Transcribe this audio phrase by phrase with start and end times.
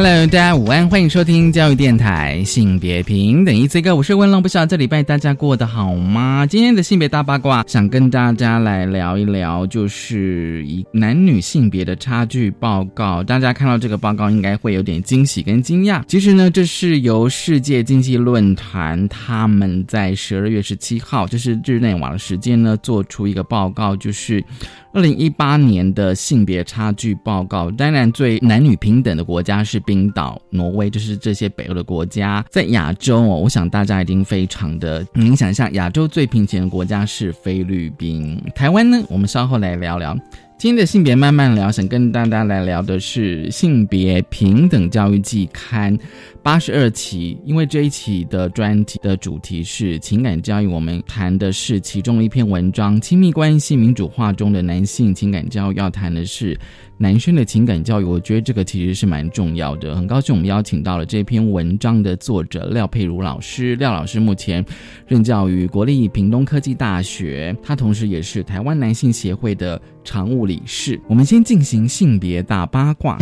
[0.00, 6.46] Hello，大家午安，欢迎收听教育电台性别平等一 C 哥，我是温龙，不晓得这礼拜大家过得好吗？
[6.46, 13.24] 今天的性别大八卦，想跟大家来聊一聊，就是以男女性别的差距报告。
[13.24, 16.00] 大家看到这个报告，应该会有点惊喜跟惊讶。
[16.06, 24.44] 其实呢，这是由世界经济论坛他们在十二月十七号，就是日内瓦的时间呢，做出一个报告，就是。
[24.92, 32.44] 二零一八年的性别差距报告，当然最男女平等的国家是冰岛、挪威，就是这些北欧的国家。
[32.50, 38.40] 在亚洲哦，我想大家一定非常的，您想一下，亚洲最贫穷的国家是菲律宾。
[38.54, 40.16] 台湾呢，我们稍后来聊聊。
[40.58, 45.96] 今天的性别慢慢聊，想跟大家来聊的是性别平等教育季刊
[46.42, 56.58] 八十二期，因为这一期的专题的主题是情感教育，我们谈的是其中一篇文章《亲密关系民主化中的男性情感教育》，要谈的是。
[57.00, 59.94] 男生的情感教育，我觉得这个其实是蛮重要的。
[59.94, 63.76] 很高兴我们邀请到了这篇文章的作者廖佩如老师。
[63.76, 64.64] 廖老师目前
[65.06, 71.00] 任教于国立屏东科技大学，他同时也是台湾男性协会的常务理事。
[71.06, 73.16] 我们先进行性别大八卦。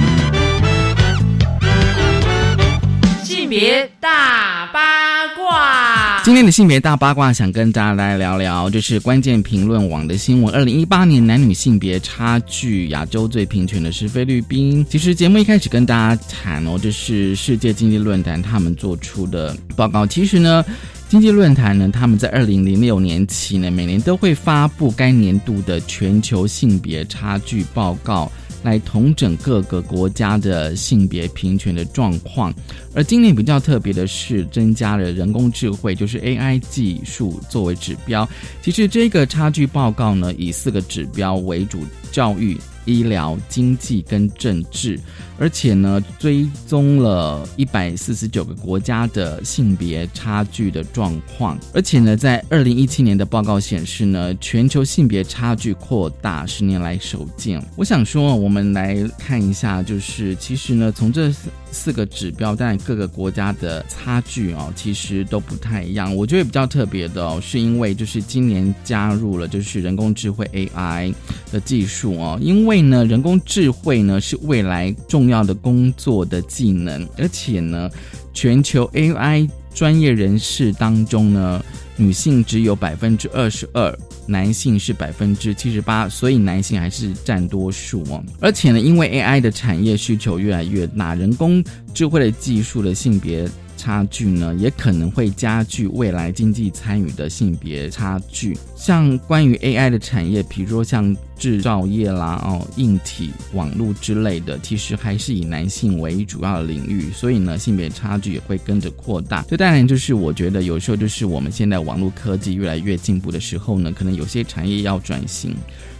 [3.58, 10.54] 别大八卦，今天的性别大八卦想跟大家来聊聊，就是关键评论网的新闻。
[10.54, 14.84] 二零一八年男女性别差距，亚洲最平权的是菲律宾。
[14.90, 20.06] 其实节目一开始跟大家谈哦，这是世界经济论坛他们做出的报告。
[20.06, 20.62] 其实呢，
[21.08, 28.30] 经济论坛呢，他们在二零零六年起呢，每年都会发布该年度的全球性别差距报告。
[28.66, 32.52] 来统整各个国家的性别平权的状况，
[32.94, 38.28] 而今年比较特别的是，增加了人工智慧，就是 AI 技术作为指标。
[38.60, 41.78] 其实这个差距报告呢，以四个指标为主：
[42.10, 42.58] 教育。
[42.86, 44.98] 医疗、经济跟政治，
[45.38, 57.62] 而且呢，追踪了一百四十九个国家的性别差距的状况，而且呢，在二零一七年的报告显示呢，全球性别差距扩大，十年来首见。
[57.76, 61.30] 我想说，我们来看一下，就是其实呢，从这。
[61.76, 66.16] 四个指标，但各个国家的差距哦，其实都不太一样。
[66.16, 71.14] 我觉得比较特别的哦，是因为就是今年加入了就是人工智慧 AI
[71.52, 77.90] 的技术哦，因为呢，人工智慧呢是未来重要的工作的技能，而且呢，
[78.32, 81.62] 全球 AI 专业人士当中呢。
[81.98, 88.22] 女性只有百分之二十二，男性是百分之七十八，所以男性还是占多数哦。
[88.40, 91.62] 而且呢，因为 AI 的产业需求越来越大，人工
[91.94, 93.48] 智慧的技术的性别。
[93.76, 98.56] 差距呢，也可能会加剧未来经济参与的性别差距。
[98.74, 109.44] 像关于 AI 的产业，比如说像制造业啦、哦硬体、网络之类的，其实还是以男性为主要的领域，所以呢，性别差距也会跟着扩大。
[109.48, 115.54] 这当然就是我觉得有时候就是我们现在网络科技越来越进步的时候呢，可能有些产业要转型。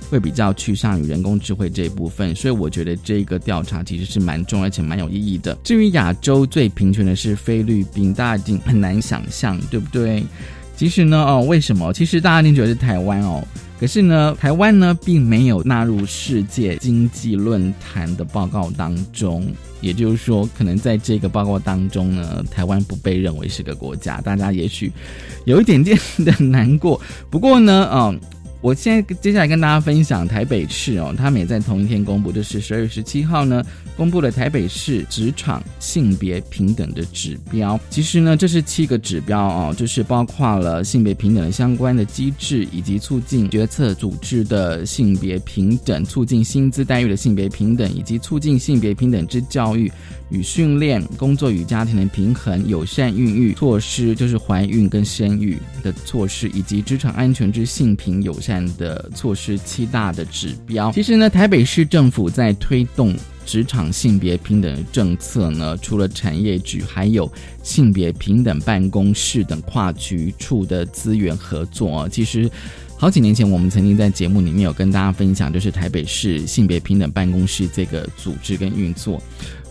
[0.09, 5.57] 会比较趋向于人工智慧这一部分，所以我觉得这个调查其实是蛮重而且蛮有意义的。
[5.65, 10.25] 至于亚洲最贫穷的是菲律宾，大家一定很难想象，对不对？
[10.77, 11.93] 其实呢，哦，为什么？
[11.93, 13.43] 其实大家一定觉得是台湾哦，
[13.81, 19.51] 可是呢，台湾呢并没有纳入世界经济论坛的报告当中，
[19.81, 24.93] 也就是说，可能在这个报告当中呢，台湾不被认为是个国家，大家也许
[25.47, 27.01] 有一点点的难过。
[27.31, 28.21] 不过呢，嗯。
[28.61, 33.63] 我现在接下来跟大家分享台北市哦，他们也在同一天公布，就是十二月十七号呢，
[33.97, 37.79] 公布了台北市职场性别平等的指标。
[37.91, 49.93] 其实呢，这是七个指标哦，就是包括了性别平等的相关的机制，以及促进决策组织的性别平等，促进薪资待遇的性别平等，以及促进性别平等之教育。
[50.31, 60.91] 与训练、工作与家庭的平衡、友善孕育措施，就是怀孕跟生育的措施，以及职场安全之性平友善的措施，七大的指标。
[60.93, 63.15] 其实呢，台北市政府在推动
[63.45, 67.31] 职场性别平等的政策呢，除了产业局，还有
[67.63, 72.09] 性别平等办公室等跨局处的资源合作。
[72.09, 72.51] 其实。
[72.99, 79.23] 好几年前，我们曾经在节目里面有跟大家分享，就是台北市性别平等办公室这个组织跟运作。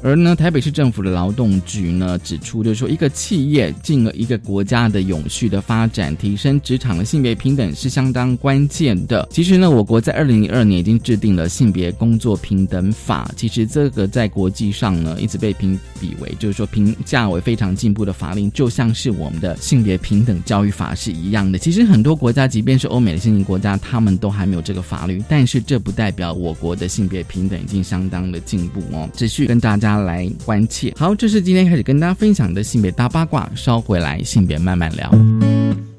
[0.03, 9.27] 而呢，台北市政府的劳动局呢指出，就是说一个企业进了一个国家的永续的发展，提升职场的性别平等是相当关键的。
[9.31, 21.57] 其实呢，我国在二零零二年已经制定了性别工作平等法，其实这个在国际上呢一直被评比为就是说评价为非常进步的法令，就像是我们的性别平等教育法是一样的。
[21.57, 29.09] 其实很多国家，即便是欧美的先进国家，他们都还没有这个法律，但是这不代表我国的性别平等已经相当的进步哦。
[29.15, 30.93] 持续跟大家家来关切。
[30.97, 35.94] 好，这是今天开始跟大家分享的性别大八卦，稍回来性别慢慢聊。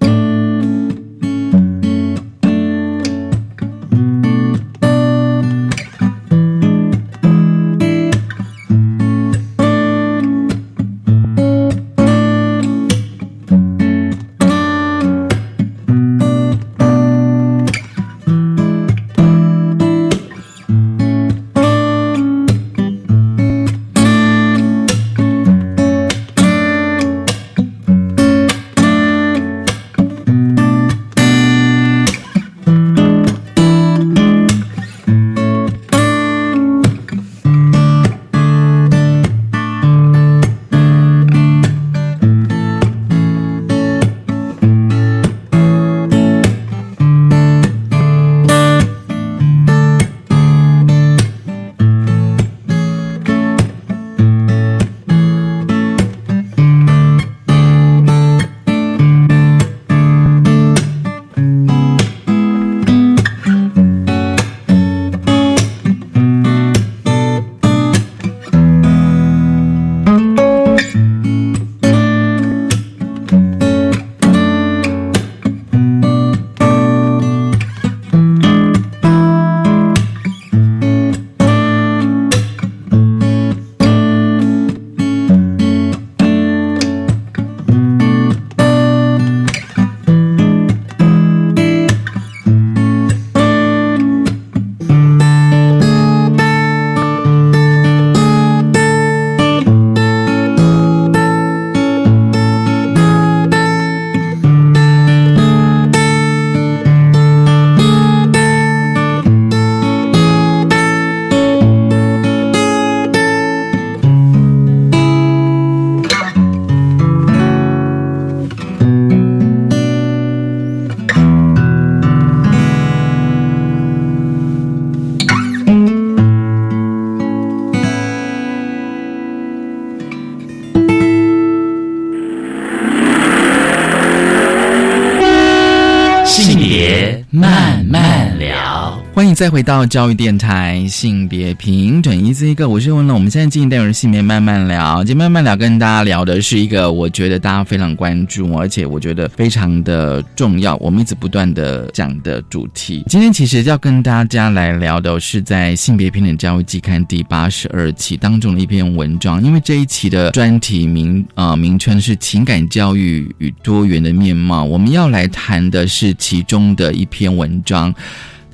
[139.36, 143.12] 再回到教育电台，性别平等一字一个，我是问了。
[143.12, 153.04] 我们现在进行内容性别慢慢聊，今天慢慢聊，跟大家聊的是一个我觉得大家非常关注，而且我觉得非常的重要，我们一直不断的讲的主题。
[153.08, 167.94] 今天其实要跟大家来聊的是在性别平等教育季刊第八十二期当中的一篇文章，因为这一期的专题名啊名称是情感教育与多元的面貌，我们要来谈的是其中的一篇文章。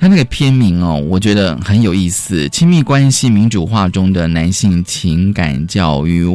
[0.03, 6.27] 他那个片名哦，我觉得很有意思，《亲密关系民主化中的男性情感教育》。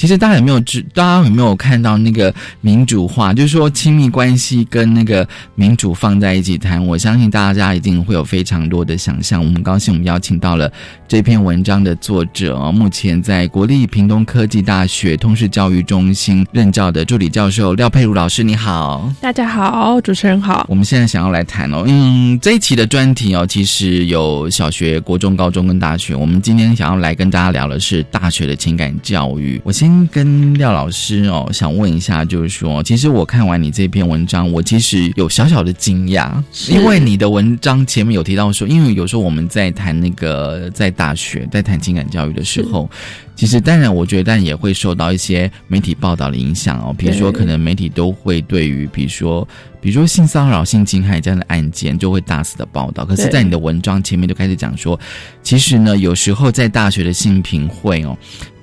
[0.00, 0.80] 其实大家有没有知？
[0.94, 3.34] 大家有没有看到那个民主化？
[3.34, 9.44] 就是说亲密关系跟那个民主放在一起谈，我相信大家一定会有非常多的想象。
[9.44, 10.72] 我们高兴，我们邀请到了
[11.06, 18.42] 这篇文章的作者，目前在国立屏东科技大学通识教育中心任教的助理教授廖佩如老师。
[18.42, 20.64] 你好，大家好，主持人好。
[20.66, 26.14] 我们现在想要来谈哦，嗯，这一期的专题哦，其实有小学、国中、高中跟大学。
[26.14, 29.60] 我们今天想要来跟大家聊的是大学的情感教育。
[29.62, 36.32] 我先跟廖老师哦，想问一下，就是说，其实我看完你这篇文章，我其实有小小的惊讶，
[36.68, 42.88] 因为你的文章前面有提到说，因为有时候我们在谈那个在大学在谈情感教育的时候。
[43.36, 46.94] 其实，当然，我觉得，但也会受到一些媒体报道的影响哦。
[46.98, 49.48] 比如说，可能媒体都会对于，比如说，
[49.80, 53.02] 比如说性骚扰、性侵害这样的案件，就会大肆的报道。
[53.02, 54.98] 可是，在你的文章前面就开始讲说，
[55.42, 58.14] 其实呢，有时候在大学的性评会哦。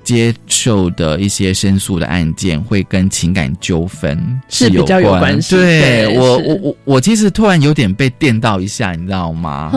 [0.07, 5.53] 接受的一些申诉的案件会跟情感纠纷是比较有关系。
[5.53, 9.69] 对我，我，我，我其实突然有点被电到一下，你知道吗？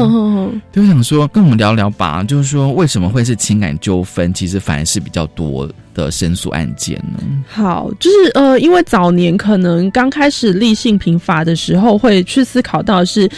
[0.72, 7.24] 就想说跟我们聊聊吧，就是说为什么会是情感纠纷，其实反而是比较多的申诉案件呢？
[7.48, 13.28] 好，就是呃，因为早年可能刚开始立性平法的时候，会去思考到是。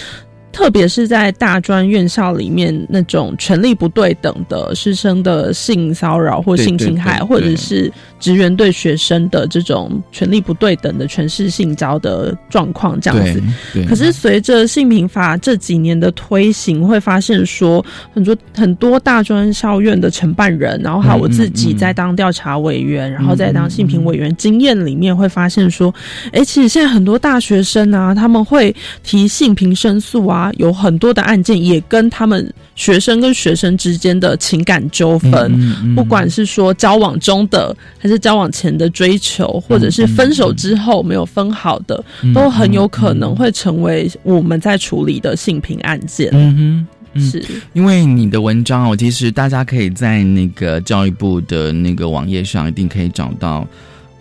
[0.52, 7.90] 特别是在大专院校里面，那种权力不对等的师生的性骚扰或性侵害，或者是
[8.20, 13.42] 职员对学生的这种权力不对等的权势性交的状况，这样子。
[13.88, 25.92] 可是随着性平法这几年的推行，会发现说很多很多大专校院的承办人，然后还有我自己在当调查委员，然后在当性平委员经验里面，会发现说，
[26.30, 30.41] 哎，其实现在很多大学生啊，他们会提性平申诉啊。
[30.56, 42.02] 有很多的案件也跟他们学生跟学生之间的情感纠纷，不管是说交往中的，还是交往前的追求，或者是分手之后没有分好的，
[42.34, 46.30] 都很有可能会成为我们在处理的性平案件。
[46.32, 47.44] 嗯哼，是
[47.74, 53.66] 因为你的文章哦，其实大家可以在那个教育部的那个网页上一定可以找到。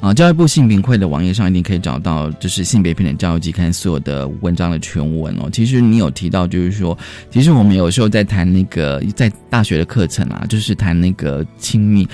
[0.01, 5.47] 啊，教育部性平会的网页上一定可以找到，就是性别平等教育期刊所有的文章的全文哦。
[5.53, 6.97] 其实你有提到，就是说，
[7.29, 12.07] 其实我们有时候在谈那个在大学的课程啊，就是谈那个亲密，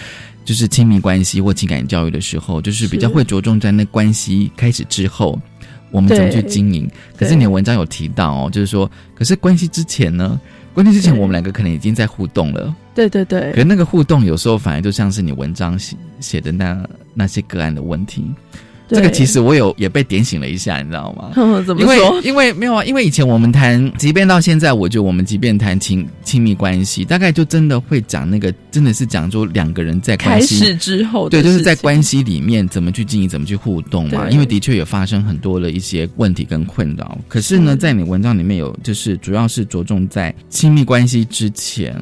[0.43, 5.39] 就是亲密关系或情感教育的时候，就是比较会着重在那关系开始之后，
[5.89, 6.85] 我们怎么去经营。
[7.15, 10.37] 可是你的文章有提到哦，就是说，可是关系之前呢？
[10.77, 12.71] 关键之前，我们两个可能已经在互动了。
[12.93, 13.51] 对对对。
[13.53, 18.31] 可那个互动有时候反而就像是你文章写写的那那些个案的问题。
[18.87, 21.31] 这个其实我有也被点醒了一下，你知道吗？
[21.65, 22.21] 怎么说？
[22.23, 34.29] 因为没有啊，因为以前我们谈，即便到现在，我觉得我们即便谈亲亲密关系，大概就真的会讲那个，真的是讲说两个人在开始之后，对，就是在关系里面怎么去经营，怎么去互动嘛。
[34.29, 37.17] 因为的确有发生很多的一些问题跟困扰。
[37.27, 41.93] 可是呢，在你文章里面有，就是主要是着重在亲密关系之前。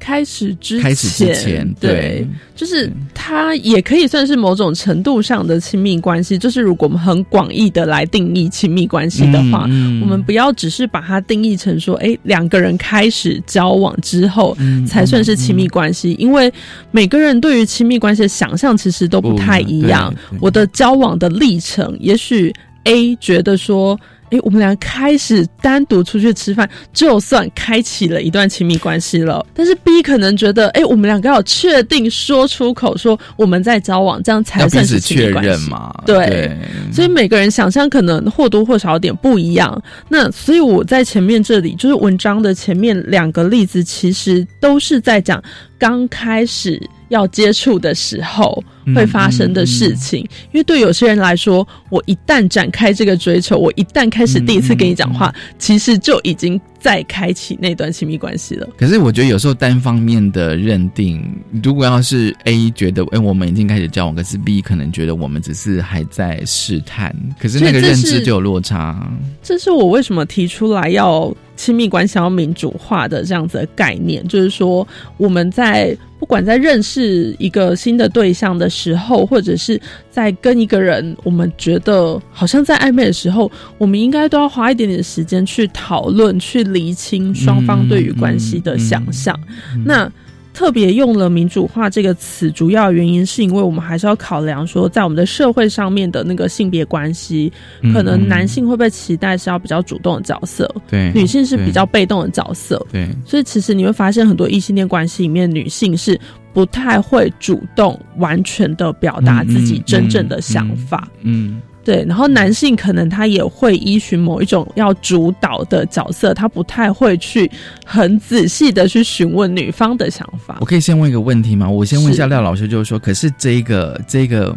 [0.00, 2.26] 开始之开始之前，对，
[2.56, 6.36] 就是它也可以算是某种程度上的亲密关系。
[6.38, 9.64] 就是如果我们很广义的来定义亲密关系的话，
[10.02, 14.56] 我们不要只是把它定义成说，哎，两个人开始交往之后
[14.88, 16.16] 才算是亲密关系。
[16.18, 16.52] 因为
[16.90, 20.12] 每个人对于亲密关系的想象其实都不太一样。
[20.40, 22.52] 我的交往的历程，也许
[22.84, 23.98] A 觉得说。
[24.30, 29.44] 哎，我们俩开始单独出去吃饭，就算开启了一段亲密关系了。
[29.52, 35.92] 但是 B 可能觉得，哎，我们两个要确定说出口，说我们在交往，这样才算是亲密关系嘛？
[36.06, 36.56] 对。
[36.92, 39.82] 所以每个人想象可能或多或少有点不一样。
[40.08, 45.42] 那所以我在前面这里，就是文章的前面两个例子，其实都是在讲
[45.76, 46.80] 刚开始。
[47.10, 48.64] 要接触的时候
[48.94, 50.20] 会发生的事情，
[50.52, 58.66] 因为对有些人来说，我一旦展开这个追求，我一旦开始第一次跟你讲话，其实就已经在开启那段亲密关系了。
[58.78, 61.22] 可是我觉得有时候单方面的认定，
[61.62, 69.10] 如果要是 A 觉得哎我们已经开始交往，可是 B 可能觉得我们只是还在试探，可是那个认知就有落差。
[69.42, 74.86] 这是我为什么提出来要亲密关系要民主化的这样子的概念，就是说
[75.18, 75.94] 我们在。
[76.18, 89.34] 不管在认识一个新的对象的时候，或者是在跟一个人，我们觉得好像在暧昧的时候，我们应该都要花一点点时间去讨论、去厘清双方对于关系的想象。
[89.82, 90.12] 那。
[90.60, 97.50] 特别用了“民主化”这个词，主要原因是因为我们还是要考量说，在我们的社会上面的那个性别关系，
[97.94, 103.08] 可能男性会被期待是要比较主动的角色，对，女性是比较被动的角色，对。
[103.24, 106.20] 所以其实你会发现，很多异性恋关系里面，女性是
[106.52, 111.58] 不太会主动、完全的表达自己真正的想法，嗯。
[111.82, 117.50] 对，然后男性可能他也会依循某一种要主导的角色，他不太会去
[117.84, 120.58] 很仔细的去询问女方的想法。
[120.60, 121.68] 我可以先问一个问题吗？
[121.68, 124.54] 我先问一下廖老师，就是说，可是这个这个，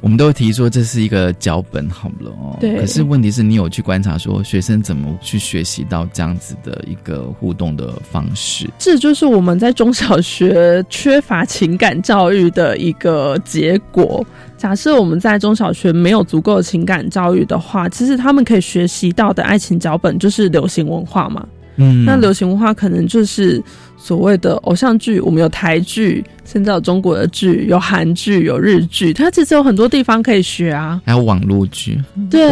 [0.00, 2.56] 我们都提说这是一个脚本，好了哦。
[2.60, 2.76] 对。
[2.76, 8.68] 可是问题是你有去观察说学生怎么去学习到这样子的一个互动的方式？
[8.78, 14.26] 这就是我们在中小学缺乏情感教育的一个结果。
[14.56, 21.46] 假设我们在中小学没有足够的情感教育的话，其实他们可以学习到的爱情脚本就是流行文化嘛。
[21.76, 23.62] 嗯，那流行文化可能就是
[24.04, 31.00] 所谓的偶像剧，我们有台剧，甚至有中国的剧，有韩剧，有日剧，它其实有很多地方可以学啊。
[31.06, 31.98] 还有网络剧，
[32.30, 32.50] 对，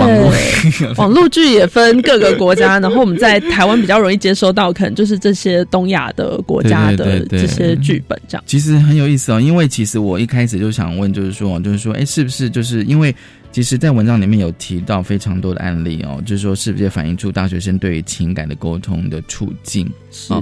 [0.96, 8.42] 网络 剧也分各个国家，然后我们在台湾比较容易接收到，可能就是这些东亚的国家的这些剧本这样。
[8.46, 13.14] 其实很有意思哦，因为其实我一开始就想问，就是说，就是说，哎，是不是就是因为？
[13.52, 19.86] 其实，在文章里面有提到非常多的案例哦，就是说，是不是反映出大学生对于情感的沟通的处境？
[20.10, 20.32] 是，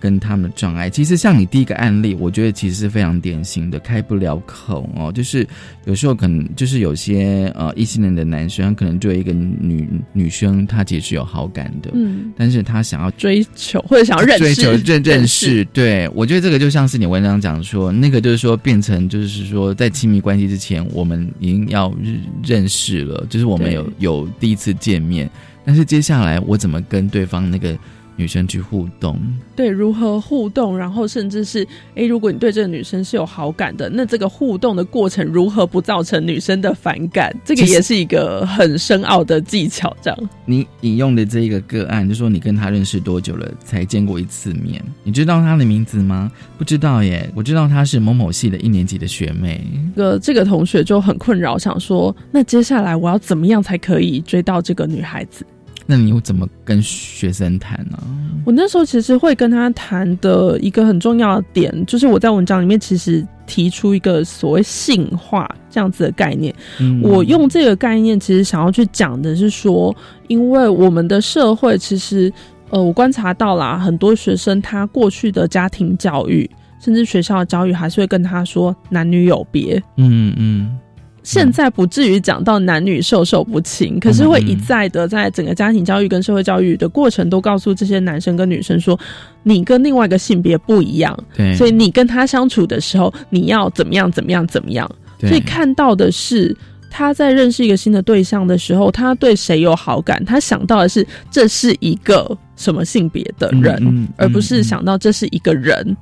[0.00, 0.90] 跟他们的障碍。
[0.90, 5.12] 其实像你第一个案例，我觉得其实是非常典型的，开不了口哦。
[5.12, 5.46] 就是
[5.84, 15.64] 有时候可能就是有些呃异性恋的男生，可能对一个女女生，他其实有好感的，嗯，但是他想要追求或者想要认识，追求认 认识。
[15.66, 21.94] 对，我觉得这个就像是你文章讲说，那个就是说变成就是说在亲密关系之前，我们已经要
[22.42, 25.30] 认识了，就是我们有有第一次见面。
[25.62, 27.76] 但是接下来我怎么跟对方那个
[28.20, 29.18] 女生去互动？
[29.56, 30.76] 对，如何互动？
[30.76, 37.34] 然后甚至是，哎，如果你对这个女生是有好感的，那这个互动的过程如何不造成女生的反感？
[37.46, 39.96] 这个也是一个很深奥的技巧。
[40.02, 43.50] 这样，你引用的这一个个案，就说你跟他认识多久了？
[43.64, 44.82] 才见过一次面？
[45.02, 46.30] 你知道他的名字吗？
[46.58, 47.26] 不知道耶。
[47.34, 49.64] 我知道他是某某系的一年级的学妹。
[49.96, 55.46] 个这个同学就很困扰，想说，那接下来我要怎么样才可以追到这个女孩子？
[55.90, 57.98] 那你又怎么跟学生谈呢？
[58.44, 66.54] 我那时候其实会跟他谈的一个很重要的点，就是我在文章里面其实提出一个所谓性化这样子的概念。
[67.02, 69.92] 我用这个概念，其实想要去讲的是说，
[70.28, 72.32] 因为我们的社会其实，
[72.68, 76.48] 呃，我观察到啦，很多学生他过去的家庭教育，
[76.80, 79.82] 甚至学校的教育，还是会跟他说男女有别。
[79.96, 80.78] 嗯嗯。
[81.22, 88.98] 现在不至于讲到男女授受不亲，可是会一再的在整个家庭教育跟社会教育的过程，都告诉这些男生跟女生说，
[89.42, 94.90] 你跟另外一个性别不一样，对，所以你跟他相处的时候，你要怎么样怎么样怎么样。
[95.20, 96.56] 所以看到的是
[96.90, 105.96] 他在认识一个新的对象的时候，他对谁有好感，他想到的是这是一个什么性别的人，而不是想到这是一个人。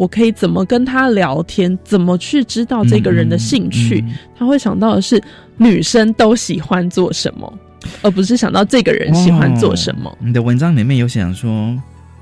[0.00, 1.78] 我可以怎么跟他聊天？
[1.84, 4.02] 怎么去知道这个人的兴趣？
[4.34, 5.22] 他会想到的是
[5.58, 7.52] 女生都喜欢做什么，
[8.00, 10.16] 而不是想到这个人喜欢做什么。
[10.18, 11.76] 你的文章里面有想说。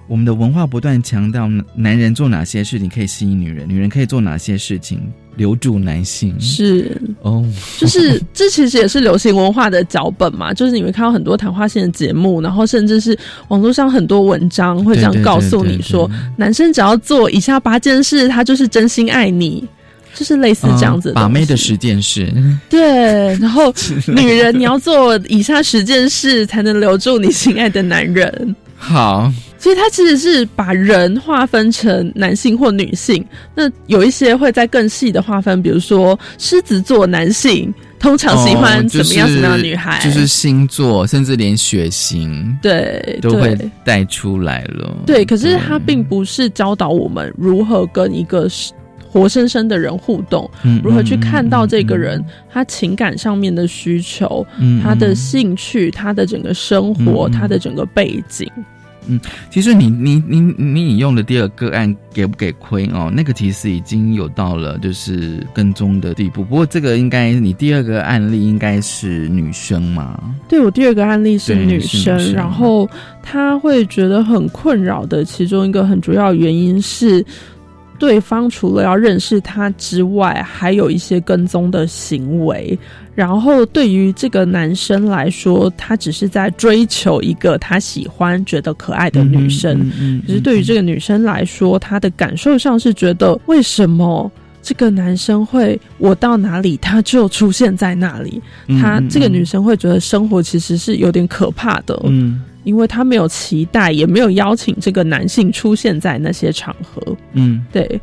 [0.08, 5.00] 我们的文化不断强调男人做哪些事情可以吸引女人，女人可以做哪些事情
[5.36, 6.34] 留住男性。
[6.40, 7.44] 是哦，
[7.78, 10.54] 就是这其实也是流行文化的脚本嘛。
[10.54, 13.16] 就是你会看到很多谈话性的节目，然后甚至是
[13.48, 19.62] 网络上很多文章会这样告诉你说，男生只要做以下八件事，他就是真心爱你，
[20.14, 21.12] 就是类似这样子。
[21.12, 22.32] 把妹的十件事，
[22.70, 22.80] 对。
[23.36, 23.70] 然后
[24.06, 28.56] 女人你要做以下十件事，才能留住你心爱的男人。
[28.78, 29.30] 好。
[29.60, 44.96] 所以它其实是把人划分成男性或女性，那有一些会在更细的划分，比如说狮子座男性通常喜欢怎么样什么样的女孩，就是星座，甚至连血型对都会带出来了。
[45.04, 48.48] 对，可是它并不是教导我们如何跟一个
[49.10, 50.48] 活生生的人互动，
[50.82, 54.46] 如何去看到这个人他情感上面的需求，
[54.82, 58.46] 他的兴趣，他的整个生活，他的整个背景。
[59.10, 59.18] 嗯，
[59.48, 63.10] 其实你你你你引用的第二个案给不给亏哦？
[63.10, 66.44] 那个其实已经有到了就是跟踪的地步。
[66.44, 70.20] 不过这个应该你第二个案例应该是女生嘛？
[70.46, 72.86] 对我第二个案例是女生，然后
[73.22, 77.24] 她会觉得很困扰的其中一个很主要原因是。
[77.98, 82.78] 对方除了要认识他之外，还有一些跟踪的行为。
[83.14, 89.90] 然后对于这个男生来说，他只是在追求一个他喜欢、觉得可爱的女生。
[90.24, 94.30] 可是对于这个女生来说，她的感受上是觉得，为什么
[94.68, 98.42] 这个男生会我到哪里他就出现在那里？
[98.78, 101.98] 他这个女生会觉得生活其实是有点可怕的。
[102.04, 102.44] 嗯。
[102.64, 107.16] 因为她没有期待，也没有邀请这个男性出现在那些场合。
[107.32, 107.98] 嗯，对。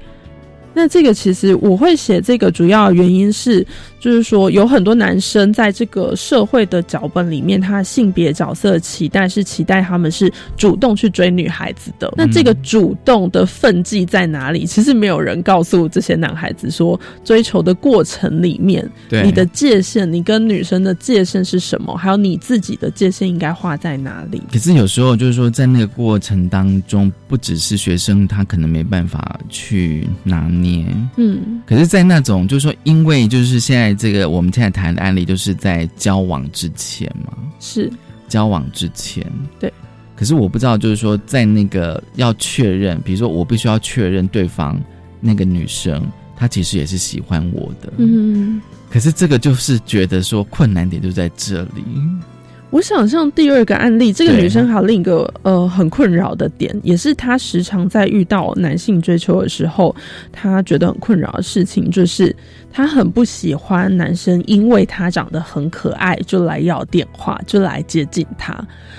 [0.76, 3.66] 那这个其实我会写这个主要原因是。
[3.98, 12.14] 就是说，有很多男生在这个社会的脚本里面，他性别角色期待是期待他们是主动去追女孩子的。
[12.16, 14.64] 那这个主动的分际在哪里？
[14.64, 21.98] 其实没有人告诉这些男孩子说，追求的过程里面，你的界限，你跟女生的界限是什么？
[21.98, 24.40] 还有你自己的界限应该画在哪里？
[24.52, 30.65] 可是有时候就是说，在那个过程当中，不只是学生，他可能没办法去拿捏。
[31.18, 33.94] 嗯，可是，在那种就是说，因为就是现在。
[33.94, 37.92] 这个我们现在谈的案例，就是在交往之前嘛，是
[38.28, 39.26] 交往之前，
[39.60, 39.72] 对。
[40.16, 44.80] 可是我不知道，就是说在那个要确认，比如说我必须要确认对方
[45.22, 48.62] 那个女生，她其实也是喜欢我的，嗯。
[48.90, 51.84] 可是这个就是觉得说困难点就在这里。
[52.76, 59.96] 我想象第二个案例，这个女生还有另一个呃很困扰的点，也是她时常在遇到男性追求的时候，
[60.30, 62.36] 她觉得很困扰的事情，就是
[62.76, 68.54] 她很不喜欢男生因为她长得很可爱就来要电话，就来接近她。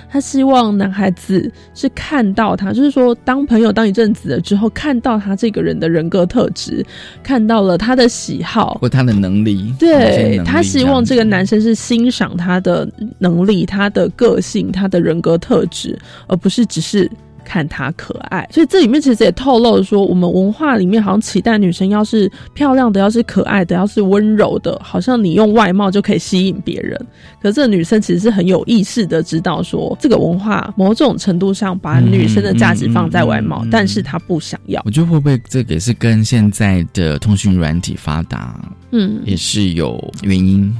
[0.09, 6.83] 她希望男孩子是看到她，就是说当朋友当一阵子了之后，看到他这个人的人格特质，
[7.23, 13.67] 看到了他的喜好或他的能力，对他希望这个男生是欣赏他的能力。
[13.67, 17.11] 他的个性，他的人格特质，而不是只是
[17.47, 18.47] 看她可爱。
[18.53, 26.99] 所以这里面其实也透露说，我们文化里面好像期待女生要是漂亮的，要是可爱的，要是温柔的，好像你用外貌就可以吸引别人。
[27.41, 34.83] 可是这个女生其实是很有意识的知道说，这个文化某种程度上把女生的价值放在外貌，但是她不想要。
[34.85, 40.75] 我觉得会不会这也是跟现在的通讯软体发达，嗯，也是有原因。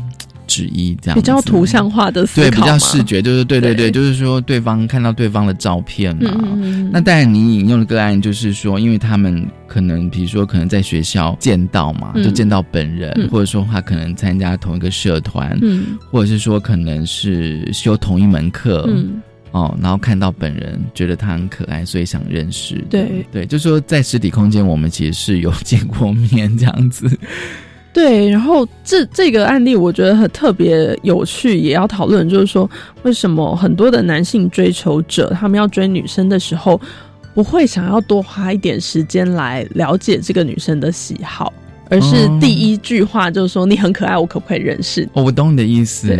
[0.46, 6.30] 之一这样比较图像化的思考，对比较视觉，就是对对对，就是说对方看到对方的照片嘛。
[6.90, 22.85] 那当然，你引用的个案就是说，因为他们可能比如说可能在学校见到嘛，就见到本人，或者说他可能参加同一个社团，嗯，或者是说可能是修同一门课，嗯，哦，然后看到本人觉得他很可爱，所以想认识。
[22.88, 23.26] 对。
[23.32, 27.06] 对，就说在实体空间，我们其实是有见过面这样子。
[27.96, 32.70] 对，然后这这个案例我觉得很特别有趣，也要讨论，就是说
[33.04, 36.78] 为什么很多的男性追求者，他们要追女生的时候，
[37.32, 41.50] 不会想要多花一点时间来了解这个女生的喜好，
[41.88, 45.09] 而是第一句话就是说你很可爱，我可不可以认识？
[45.14, 46.14] 哦，我懂你的意思，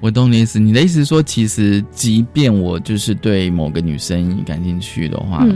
[0.00, 0.58] 我懂你的意思。
[0.58, 5.46] 你的意思是说，其实即便我就是对某个女生感兴趣的话。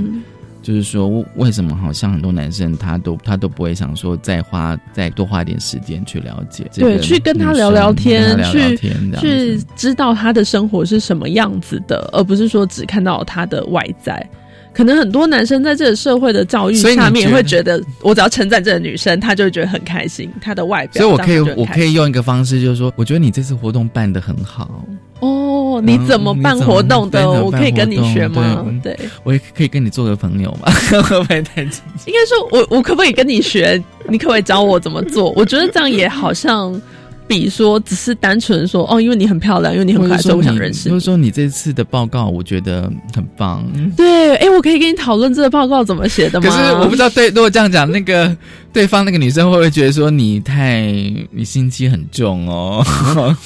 [0.71, 8.77] 就是说，为什么好像很多男生他都他都不会想说再花再多花一点时间去了解，对，去跟他聊聊天，去
[9.21, 14.25] 去知道他的生活是什么样子的，而不是说只看到他的外在。
[14.73, 21.03] 可能很多男生在这个社会的教育下面会觉得，我只要称赞这个女生，他就会觉得很开心，她的外表。
[21.03, 24.85] 所以我可以我可以用一个方式，就是说，我觉得你这次活动办的很好。
[25.21, 27.31] 哦，你怎么办活动的？
[27.31, 28.67] 我可以跟你学吗？
[28.83, 30.73] 对，我也可以跟你做个朋友嘛。
[31.03, 33.83] 会不会太应该说，我我可不可以跟你学？
[34.09, 35.31] 你可不可以教我怎么做？
[35.37, 36.81] 我觉得这样也好像
[37.29, 40.89] 比说只是单纯说哦，因为你很漂亮，因为你很可爱，所以我想认识。
[40.89, 43.65] 就是说你这次的报告，我觉得很棒。
[43.97, 46.49] 对，哎，我可以跟你讨论这个报告怎么写的吗？
[46.49, 48.35] 可是我不知道，对，如果这样讲，那个
[48.73, 50.83] 对方那个女生会不会觉得说你太
[51.31, 52.85] 你心机很重哦？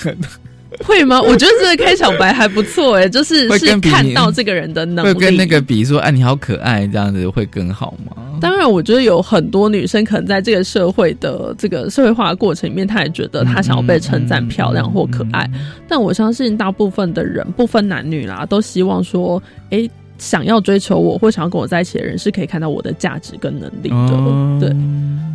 [0.84, 1.20] 会吗？
[1.22, 8.16] 我觉得这个开场白还不错哎，就是是看到这个人的能力，会跟那个比说，哎，你好可爱，这样子会更好吗？
[8.40, 15.48] 当然，我觉得有很多女生可能在这个社会的这个社会化的过程里面，她也觉得她想要被称赞漂亮或可爱。
[15.88, 24.60] 但我相信大部分的人，不分男女啦，都希望说，哎，想要追求我或想要跟我在一起的人，是可以看到我的价值跟能力的。
[24.60, 24.76] 对，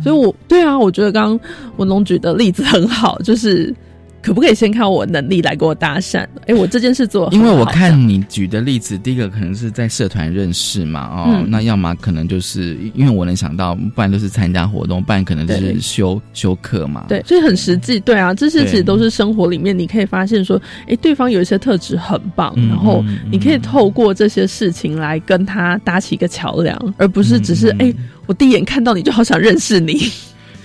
[0.04, 1.40] 所以，我对啊，我觉得刚刚
[1.78, 3.74] 文龙举的例子很好，就是。
[4.22, 6.26] 可不可以先看我能力来跟我搭讪？
[6.46, 17.06] 哎，我这件事做，因为我看你举的例子，第一个可能是在社团认识嘛，哦，那要么可能就是因为我能想到，不然就是参加活动，不然可能就是修修课嘛。
[17.08, 27.92] 对，所以很实际，对啊，这些其实都是生活里面你可以发现说，哎，对方有一些特质很棒，然后你可以透过这些事情来跟他搭起一个桥梁，而不是只是哎，
[28.26, 30.10] 我第一眼看到你就好想认识你。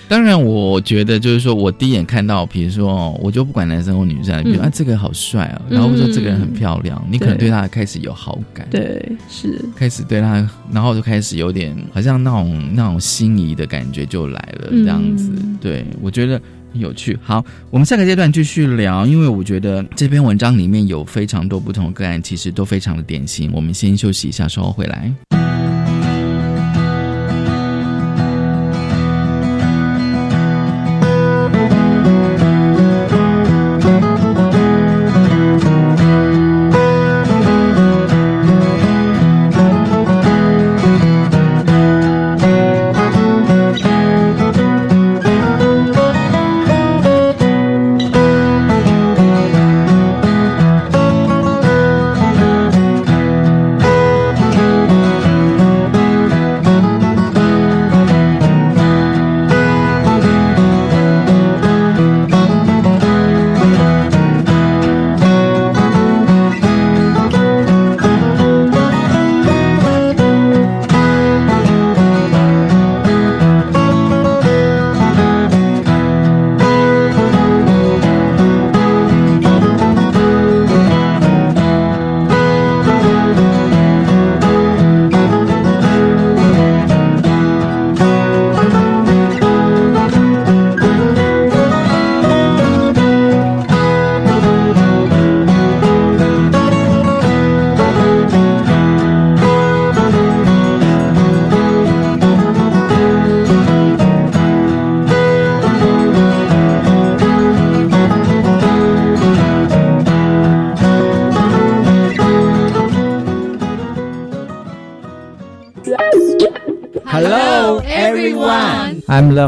[0.08, 15.32] 当然，我觉得就是说，我第一眼看到，比如说，我就不管男生或女生，比如啊，这个好帅啊，然后说这个人很漂亮，你可能对他开始有好感，对，是开始对他，然后就开始有点好像那种那种心仪的感觉就来了，这样子。
[15.60, 16.40] 对我觉得
[16.74, 17.18] 有趣。
[17.20, 23.50] 好，我们下个阶段继续聊，因为我觉得这篇文章里面有非常多不同的个案，其实都非常的典型。
[23.52, 25.12] 我们先休息一下，稍后回来。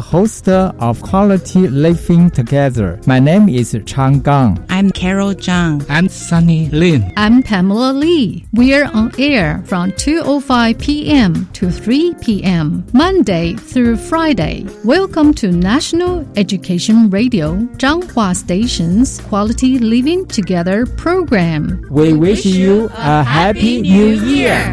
[0.09, 2.99] Host of Quality Living Together.
[3.07, 4.65] My name is Chang Gang.
[4.71, 5.85] I'm Carol Zhang.
[5.91, 7.13] I'm Sunny Lin.
[7.19, 8.47] I'm Pamela Lee.
[8.55, 11.47] We're on air from 2:05 p.m.
[11.53, 12.87] to 3 p.m.
[12.95, 14.65] Monday through Friday.
[14.83, 21.85] Welcome to National Education Radio Zhanghua Station's Quality Living Together program.
[21.91, 24.73] We wish you a happy new year.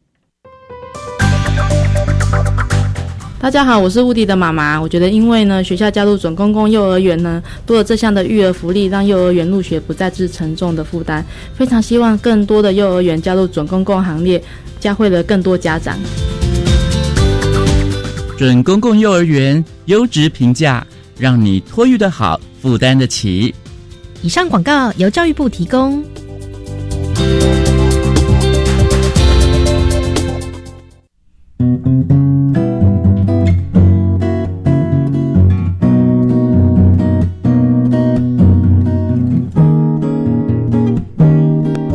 [3.41, 4.79] 大家好，我是乌迪的妈妈。
[4.79, 11.25] 我觉得，因为呢，学校加入准公共幼儿园呢，多了这项的育儿福利，让幼儿园入学不再是沉重的负担。
[11.55, 14.39] 非常希望更多的幼儿园加入准公共行列，
[14.79, 15.97] 教会了更多家长。
[18.37, 20.85] 准公共幼儿园优质评价，
[21.17, 23.55] 让你托育的好，负担得起。
[24.21, 26.03] 以上广告由教育部提供。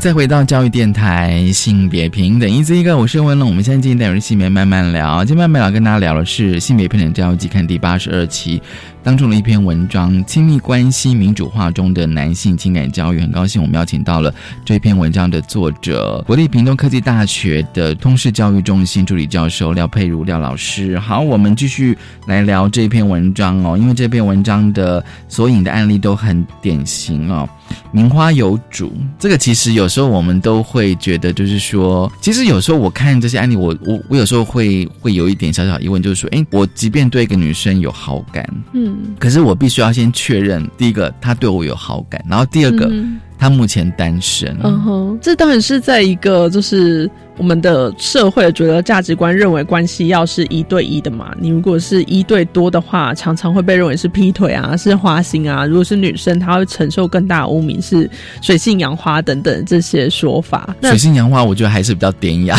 [0.00, 3.48] 再回到教育电台，性别平等，一字一个，我是温龙。
[3.48, 8.62] 我们现在进行内容是性别慢慢聊，今天慢慢聊跟大家聊的是性别平等教育季刊第八十二期
[9.02, 13.18] 当中的一篇文章《亲密关系民主化中的男性情感教育》。
[13.20, 14.32] 很高兴我们邀请到了
[14.64, 20.98] 这篇文章的作者，国立屏东科技大学的通识教育中心助理教授廖佩如廖老师。
[20.98, 27.48] 好，我们继续来聊这篇文章哦，因为这篇文章的所引的案例都很典型哦。
[27.90, 38.87] 名花有主，这个其实有时候我们都会觉得，就是说，其实有时候我看这些案例，我我我有时候会会有一点小小疑问，就是说，哎，我即便对一个女生有好感，嗯，
[39.18, 42.90] 可是我必须要先确认，第一个他对我有好感，然后第二个
[43.38, 47.10] 他目前单身，嗯哼，这当然是在一个就是。
[47.38, 55.64] 我们的社会觉得价值观认为关系要是一对一的嘛，你如果是一对多的话，常常会被认为是劈腿啊，是花心啊。
[55.64, 58.10] 如果是女生，她会承受更大污名，是
[58.42, 60.74] 水性杨花等等这些说法。
[60.82, 62.58] 水性杨花，我觉得还是比较典雅。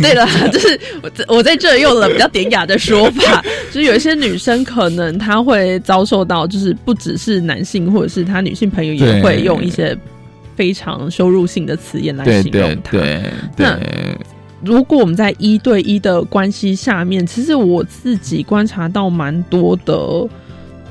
[0.00, 9.96] 对了，就是我我在这用了比较典雅的说法，就是有一些女生可能她会遭受到，就是不只是男性或者是她女性朋友也会用一些。
[10.60, 12.98] 非常羞辱性的词眼来形容他。
[13.56, 13.78] 那
[14.62, 20.28] 如果我们在一对一的关系下面，其实我自己观察到蛮多的，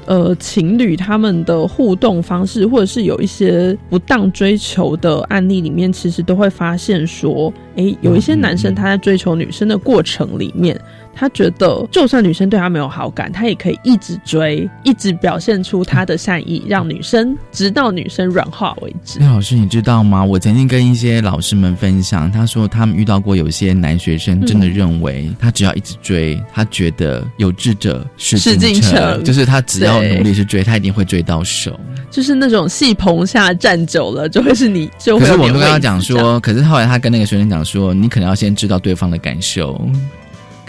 [0.07, 10.75] 呃，情侣他们的互动方式，或者是有一些不当追求的案例里面，其实都会发现说，哎，有一些男生他在追求女生的过程里面。
[11.15, 19.19] 他觉得，就算女生对他没有好感，他也可以一直追，一直表现出他的善意，让女生直到女生软化为止。
[19.19, 20.23] 那老师，你知道吗？
[20.23, 31.77] 我曾经跟一些老师们分享，他说他们遇到过有些男学生真的认为，他只要一直追，他觉得有志者事竟成，就是他只要努力去追，他一定会追到手。
[32.09, 35.19] 就是那种戏棚下站久了，就会是你就。
[35.19, 39.79] 可是我跟他讲说，可是后来他跟那个学生讲说，你可能要先知道对方的感受。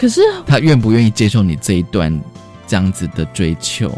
[0.01, 2.11] 可是他愿不愿意接受你这一段
[2.65, 3.95] 这样子的追求？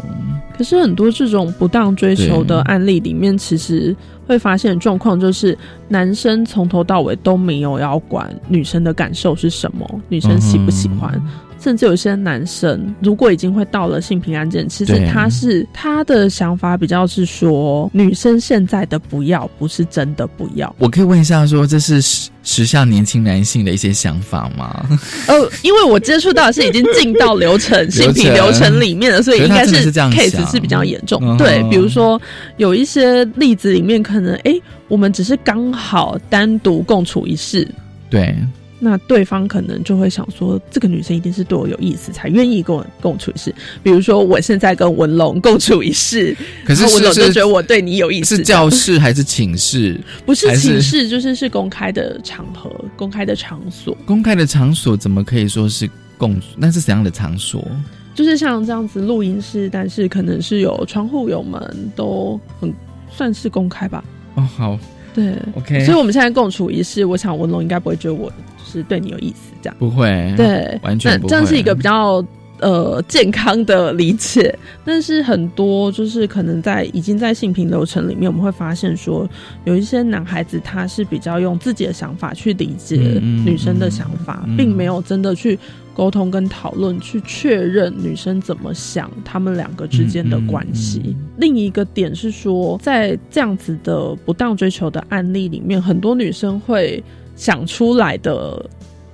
[0.54, 5.56] 可是很多这种不当追求的案例里面，其实会发现状况就是
[5.88, 11.18] 男生从头到尾都没有要管女生的感受是什么，女生喜不喜欢。
[11.64, 20.76] 甚至有些男生，如果已经会到了性平安检，其实他是他的想法比较是说，女生现在的不要，不是真的不要。
[20.78, 24.86] 我可以问一下，说这是时时下年轻男性的一些想法吗？
[25.26, 31.34] 呃，因为我接触到的是已经进到流程 性平流程里面了，所以应该是 case 是比较严重。
[31.38, 32.20] 对，比如说
[32.58, 34.52] 有一些例子里面，可能哎，
[34.86, 37.66] 我们只是刚好单独共处一室。
[38.10, 38.36] 对。
[38.84, 43.54] 那对方可能就会想说，这个女生一定是对我有意思，才愿意跟我共处一室。
[43.82, 48.36] 比如说，我现在跟文龙共处一室，可是文龙就觉得我对你有意思。
[48.36, 49.98] 是教室还是寝室？
[50.26, 53.96] 不是寝室，就是是公开的场合、公开的场所。
[54.04, 56.38] 公开的场所怎么可以说是共？
[56.58, 57.66] 那是怎样的场所？
[58.14, 62.72] 就是像这样子录音室，但是可能是有窗户、有门，都很
[63.10, 64.04] 算是公开吧。
[64.34, 64.78] 哦，好，
[65.14, 65.84] 对，OK。
[65.84, 68.30] 所以我们现在共处一室，我想文龙应该不会觉得我。
[68.66, 71.30] 是对你有意思，这样不会，对，完全不会。
[71.30, 72.24] 这样是一个比较
[72.58, 74.52] 呃健康的理解。
[74.84, 79.28] 但是很多就是可能在已经在性平流程里面，我们会发现说，
[79.62, 85.56] 有一些男孩子他是比较用自己的想法去理解女生的想法，并没有真的去
[85.94, 91.16] 沟通跟讨论，去确认女生怎么想，他们两个之间的关系。
[91.38, 97.02] 另一个点是说，在这样子的不当追求的案例里面，很多女生会。
[97.36, 98.64] 想出来的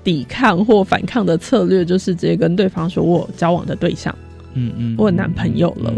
[0.05, 4.15] 抵抗或反抗的策略，就是直接跟对方说：“我交往的对象，
[4.53, 5.91] 嗯嗯，我有男朋友了。”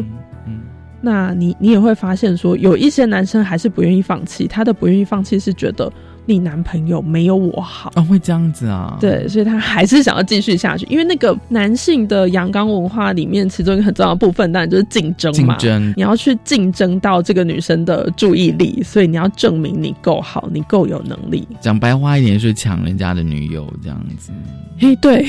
[0.46, 0.60] 嗯，
[1.00, 5.92] 那你你也会发现说，有一些男生还是不愿意放弃，他的不愿意放弃是觉得。
[6.24, 8.02] 你男朋友没有我好啊？
[8.02, 8.96] 会这样子啊？
[9.00, 15.56] 对，所以他还是想要继续下去，因为那个男性的阳刚文化里面，其中一个很重要的部分，当然就是竞争嘛。
[15.56, 21.46] 竞争，你要去竞争到这个女生的注意力，所以你要证明你够好，你够有能力。
[21.60, 24.30] 讲白话一点，是抢人家的女友这样子。
[24.78, 25.26] 嘿，对，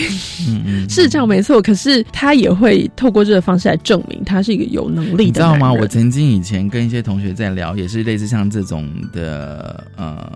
[0.47, 1.61] 嗯嗯，是这样没错。
[1.61, 5.23] 可是他也会透过这个方式来证明他是一个有能力的。
[5.23, 5.71] 你知道吗？
[5.73, 10.31] 我曾经以前跟一些同学在聊，也是类似像这种的呃。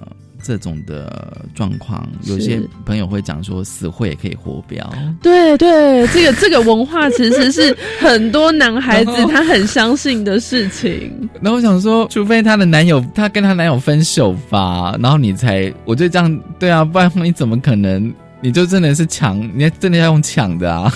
[0.47, 4.89] 这种的状况，有些朋友会讲说死会也可以活标。
[5.21, 11.11] 对对，这个 这个文化其实是很多男孩子他很相信的事情。
[11.41, 18.13] 然后我想说，除非她的男友她跟她男友分手吧，然后你才，我就这样对啊，不然你怎么可能？
[18.39, 20.93] 你就真的是抢，你真的要用抢的啊？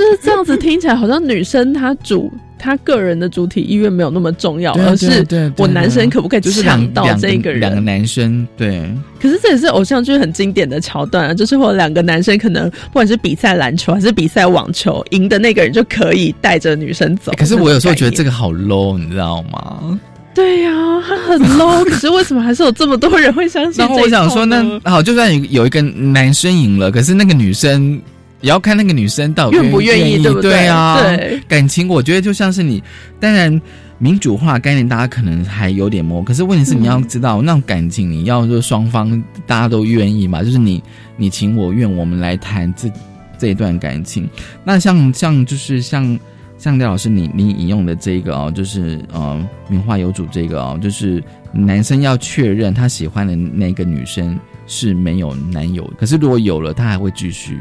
[0.00, 2.32] 就是这样子听起来好像女生她主。
[2.62, 7.60] 她个人的主体意愿没有那么重要，而是我男生可不可以就是抢到这个人？
[7.60, 8.82] 两个男生对。
[9.18, 17.32] 可是这也是偶像剧很经典的桥段啊，就是或两个男生可能不管是比赛篮球还是比赛网球，赢的那个人就可以带着女生走。
[17.38, 19.98] 可是我有时候觉得这个好 low，你知道吗？
[20.34, 20.70] 对呀，
[21.08, 21.82] 他很 low。
[21.84, 23.82] 可是为什么还是有这么多人会相信？
[23.82, 27.98] 然后我想说，那好，就算有一个男生赢了，可是那个女生。
[28.40, 31.00] 也要看那个女生到底愿不愿意，对不对啊？
[31.02, 32.82] 对感情，我觉得就像是你，
[33.18, 33.60] 当然
[33.98, 40.82] 民主化概念大家可能还有点模，可是问题是你要知道，那种感情你要说双方大家都愿意嘛，就是你
[41.16, 42.90] 你情我愿，我们来谈这
[43.38, 44.28] 这一段感情。
[44.64, 46.18] 那像像就是像
[46.56, 51.22] 像廖老师你你引用的这个哦，就是呃名画有主这个哦，就是
[51.52, 57.58] 男生要确认他喜欢的那个女生是没有男友，可是如果有了，他还会继续。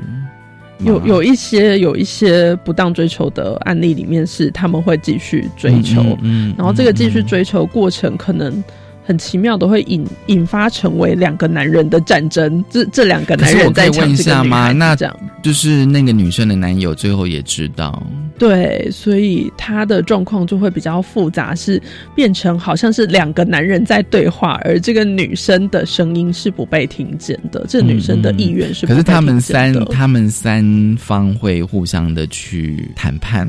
[0.79, 8.63] 有有一些有一些不当追求的案例里面是他们会继续追求，嗯，然后这个继续追求过程可能
[9.05, 14.71] 很奇妙的会引引发成为两个男人的战争，这这两个男人在问一下吗？
[14.71, 18.01] 那这样就是那个女生的男友最后也知道。
[18.39, 21.79] 对，所以他的状况就会比较复杂，是
[22.15, 28.87] 变成好像是两个男人在对话，而这个女生的声音是不被听见的，这女生的意愿是。
[28.87, 33.45] 可是他们三，他们三方会互相的去谈判。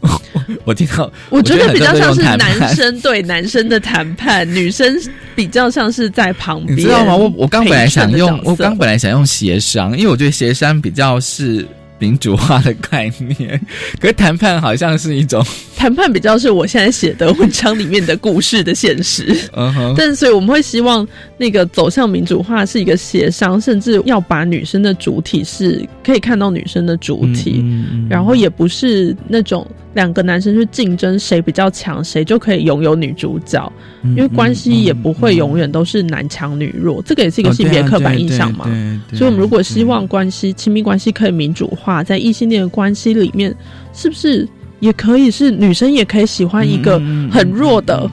[0.64, 4.98] 我听到，我觉得比较像是男生对男生的谈判，女生
[5.36, 6.78] 比较像是在旁边。
[6.78, 7.14] 你知道吗？
[7.14, 11.66] 我我刚本来想用，我刚本来想用协商，因为我觉得协商比较是。
[12.00, 13.08] 民主化的概
[13.38, 13.60] 念，
[14.00, 15.44] 可是谈判好像是一种
[15.76, 19.36] 谈判，比较是我现在写的文章里面的故事的现实。
[19.52, 21.06] 嗯哼，但所以我们会希望
[21.38, 27.64] 那个走向民主化是一个协商，甚至要把女生的主体是可以看到女生的主体，
[28.08, 29.64] 然后也不是那种。
[29.94, 33.72] 两个男生去竞争谁比较强，谁就可以拥有女主角，
[34.04, 38.66] 因为关系也不会永远都是男强女弱，这个也是一个性别刻板印象嘛。
[39.12, 43.54] 所以，我们如果希望关系亲密关系可以民主化，在异性恋的关系里面，
[43.92, 48.10] 是不是也可以是女生也可以喜欢一个很弱的？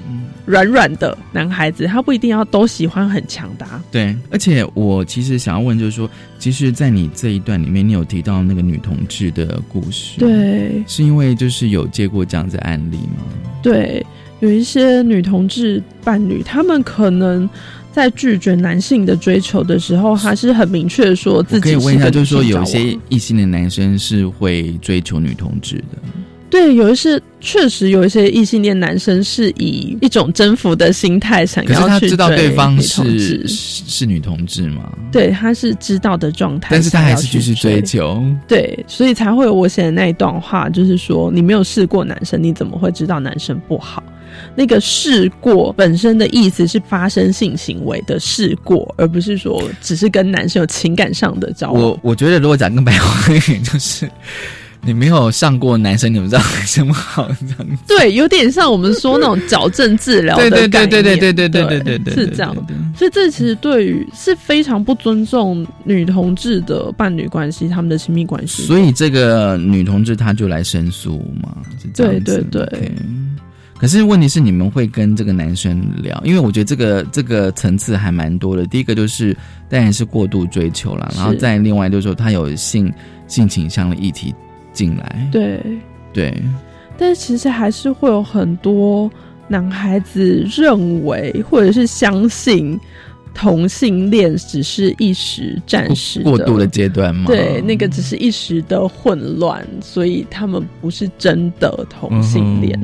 [0.47, 3.65] 软软的男孩子，他不一定要都喜欢很强的。
[3.91, 6.09] 对，而且我其实想要问，就是说，
[6.39, 13.25] 其实，在你这一段里面，你有提到那个女同志的故事，对，是因为就是有接过这样子案例吗？
[13.61, 14.01] 对，
[14.39, 17.49] 有一些女同志伴侣，他们可能。
[17.97, 25.97] 在拒绝男性的追求的时候，他是很明确的说自己可以问一下，就是说有一些异性的男生是会追求女同志的。
[26.47, 34.95] 对，有一些确实有一些异性恋男生是以一种征服的心态想要去知道对方是是女同志吗？
[35.11, 38.23] 对，他是知道的状态，但是他还是继续追求。
[38.47, 44.03] 对，所以才会有我写的那一段话，就是说你没有试过男生，你怎么会知道男生不好？
[44.55, 51.81] 那个试过本身的意思是发生性行为的试过，而不是说只是跟男生有情感上的交往。
[51.81, 54.09] 我我觉得如果讲更白话一点，就是
[54.81, 57.77] 你没有上过男生，你不知道什么好这样。
[57.88, 60.89] 对，有点像我们说那种矫正治疗的概念。
[60.89, 62.55] 对对对对对对对对对，是这样。
[62.95, 68.63] 所以这其实对于是非常不尊重女同志的伴侣关系，他们的亲密关系。
[68.63, 72.45] 所以这个女同志她就来申诉嘛，是这样子。
[72.51, 72.91] 对对对。
[73.80, 76.19] 可是问题是，你们会跟这个男生聊？
[76.25, 78.65] 因为我觉得这个这个层次还蛮多的。
[78.65, 79.38] 第一个就是
[79.69, 82.91] 当然是过度追求了，然后再另外就是说他有性
[83.28, 84.34] 性倾向的议题
[84.73, 85.30] 进来。
[85.32, 85.61] 对
[86.11, 86.41] 对，
[86.97, 89.09] 但是其实还是会有很多
[89.47, 92.80] 男孩子认为或者是相信
[93.36, 97.25] 同性恋只是一时暂时过度的阶段吗？
[97.28, 102.80] 对，那个只是一时的混乱，所以他们不是真的同性恋。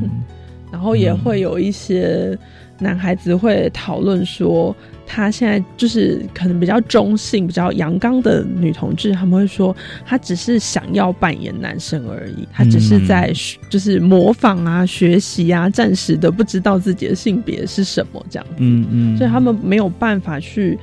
[0.74, 2.36] 然后也会有一些
[2.80, 4.74] 男孩子会讨论说，
[5.06, 13.32] 他现在就是可能比较中性、比较阳刚的女同志，他们会说，他只是想要扮演男生而已，他只是在
[13.70, 20.76] 就是模仿啊、学习啊，暂时的不知道自己的性别是什么这样子，嗯嗯，所以他们没有办法去。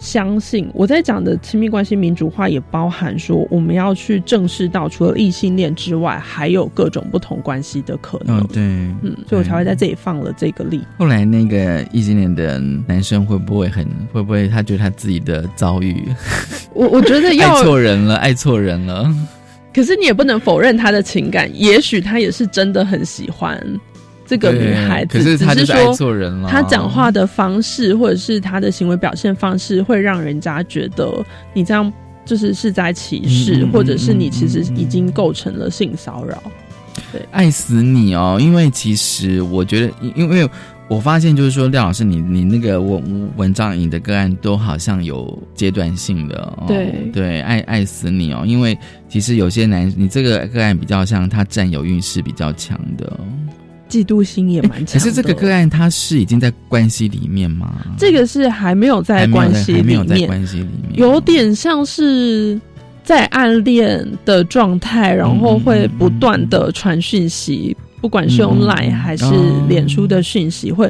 [0.00, 8.42] 相信我在讲的亲密关系民主化，也包含说我们要去正视到除了异性恋之外，还有各种不同关系的可能。
[8.46, 10.82] 对，嗯，所以我才会在这里放了这个例。
[10.96, 16.08] 后来那个异性恋的男生会不会很会不会他觉得他自己的遭遇？
[16.72, 19.14] 我我觉得爱错人了，爱错人了。
[19.72, 23.62] 可是你也不能否认他的情感，也许他也是真的很喜欢。
[24.30, 26.48] 这个女孩子，可是他就是爱错人了。
[26.48, 31.12] 他讲话的方式，或者是她的行为表现方式，会让人家觉得
[31.52, 31.92] 你这样
[32.24, 36.40] 就是是在歧视，或者是你其实已经构成了性骚扰。
[37.12, 38.38] 对，爱死你哦！
[38.40, 40.48] 因为其实我觉得，因为
[40.86, 46.58] 我发现就是说，廖老师，你你那个文文章你的个案都好像有阶段性的。
[46.68, 48.44] 对对，爱爱死你哦！
[48.46, 48.78] 因为
[49.08, 53.18] 其实有些男，你这个个案比较像他占有欲是比较强的。
[53.90, 54.94] 嫉妒心也蛮强。
[54.94, 57.84] 可是这个个案，他是已经在关系里面吗？
[57.98, 62.58] 这个是还没有在关系里面，关系里面有点像是
[63.02, 69.26] 在暗恋的状态，然后会不断的传讯息，不管是用 Line 还是
[69.68, 70.88] 脸书的讯息，会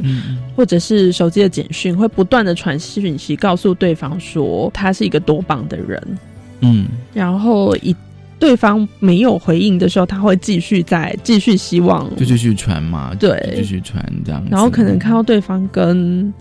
[0.55, 6.17] 或者是手机的简讯，会不断的传讯息，告诉对方说他是一个多棒的人。
[6.61, 7.95] 嗯，然后一。
[8.41, 14.43] 对方没有回应的时候，他会继续在继续希望，就继续传嘛，对，继续传这样。
[14.49, 16.33] 然后可能看到对方跟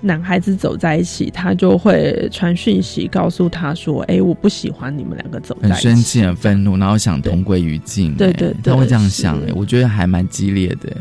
[0.00, 8.14] 男孩子走在一起，他就会传讯息告诉他说：“哎，我不喜欢你们两个走在一起。”很生气、很愤怒，然后想同归于尽。
[8.14, 9.36] 对对，他会这样想。
[9.40, 10.96] 哎，我觉得还蛮激烈的。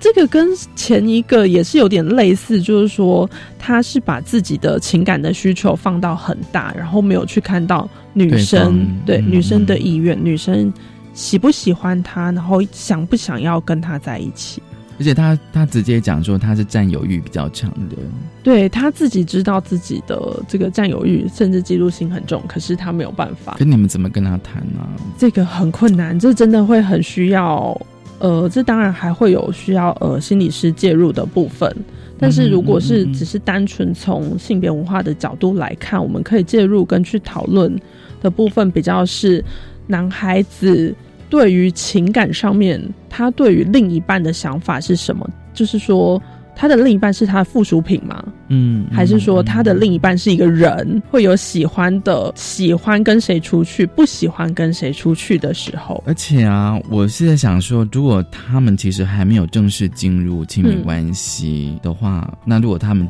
[0.00, 3.28] 这个跟前一个也是有点类似，就是说
[3.58, 10.72] 他是把自己的情感的需求放到很大，然后没有去看到女生对女生的意愿，女生
[11.14, 14.62] 喜不喜欢他，然后想不想要跟他在一起。
[15.00, 17.96] 而且他他直接讲说他是占有欲比较强的，
[18.42, 23.56] 对他自己知道自己的这个占有欲甚至嫉妒心很重，可是他没有办法。
[23.58, 24.80] 跟你们怎么跟他谈呢？
[25.16, 27.80] 这个很困难，这真的会很需要。
[28.18, 31.74] 呃，这当然还会有需要呃心理师介入的部分，
[32.18, 37.74] 但是如果是只是单纯从性别文化的角度来看，我们可以介入跟去讨论
[38.20, 39.44] 的部分，比较是
[39.86, 40.94] 男孩子
[41.30, 46.20] 对于情感上面，他对于另一半的想法是什么，就是说。
[46.60, 48.20] 他的另一半是他的附属品吗？
[48.48, 56.02] 嗯，还是说他的另一半是一个人，会有喜欢的，喜欢跟谁出去，不喜欢跟谁出去的时候？
[56.04, 63.08] 而且啊，我是在想说，如果他们其实还没有正式进入亲密关系的话，那如果他们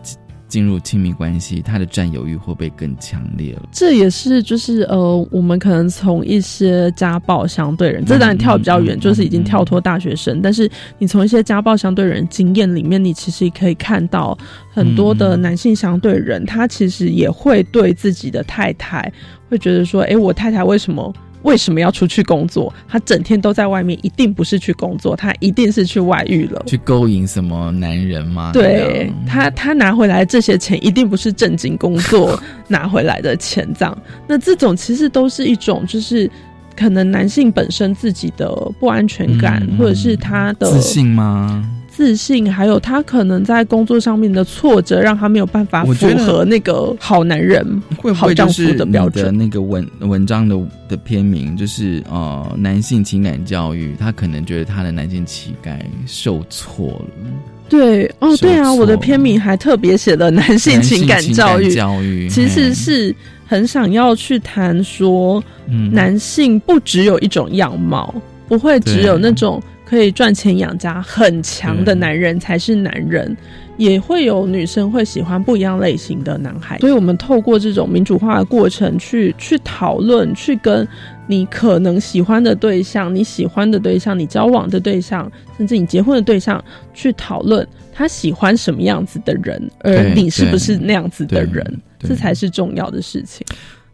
[0.48, 3.68] 进入亲密关系，他的占有欲会不会更强烈了？
[3.70, 10.68] 这也是就是呃，我们可能从一些家暴相对人，这当然跳比较远，就是已经跳脱大学生，但是
[10.98, 14.36] 你从一些家暴相对人经验里面，你其实也可以看到
[14.72, 19.12] 很多的男性相对人，他其实也会对自己的太太
[19.50, 21.14] 会觉得说，哎，我太太为什么？
[21.42, 22.72] 为什么要出去工作？
[22.88, 28.50] 他整天都在外面，一定不是去工作，他一定是去外遇了，去勾引什么男人吗？
[28.52, 33.66] 对他，他拿回来这些钱，一定不是正经工作 拿回来的钱。
[33.78, 36.30] 这样，那这种其实都是一种，就是
[36.76, 41.64] 可能男性本身自己的不安全感，或者是他的自信吗？
[41.98, 47.82] 自信，还有他可能在工作上面的挫折，让他没有办法符合那个好男人、
[48.14, 49.36] 好丈夫的标准。
[49.36, 50.56] 那个文文章的
[50.88, 57.26] 的篇名就是呃，男性情感教育，他可能觉得他的男性气概受挫了。
[57.68, 63.12] 对，哦，对啊，我的篇名还特别写了 男性情感教育，教育其实是
[63.44, 65.42] 很想要去谈说，
[65.90, 68.14] 男性不只有一种样貌，
[68.46, 69.60] 不会只有那种。
[69.88, 73.34] 可以赚钱养家很强的男人才是男人，
[73.78, 76.78] 也会有女生会喜欢不一样类型的男孩。
[76.78, 80.86] 所以，我们透过这种民主化的过程去去讨论，去跟
[81.26, 86.62] 你可能喜欢的对象、你喜欢的对象、你交往的对象，甚至你结婚的对象
[86.92, 93.46] 去讨论他喜欢什么样子的人，而你是不是那样子的人，这才是重要的事情。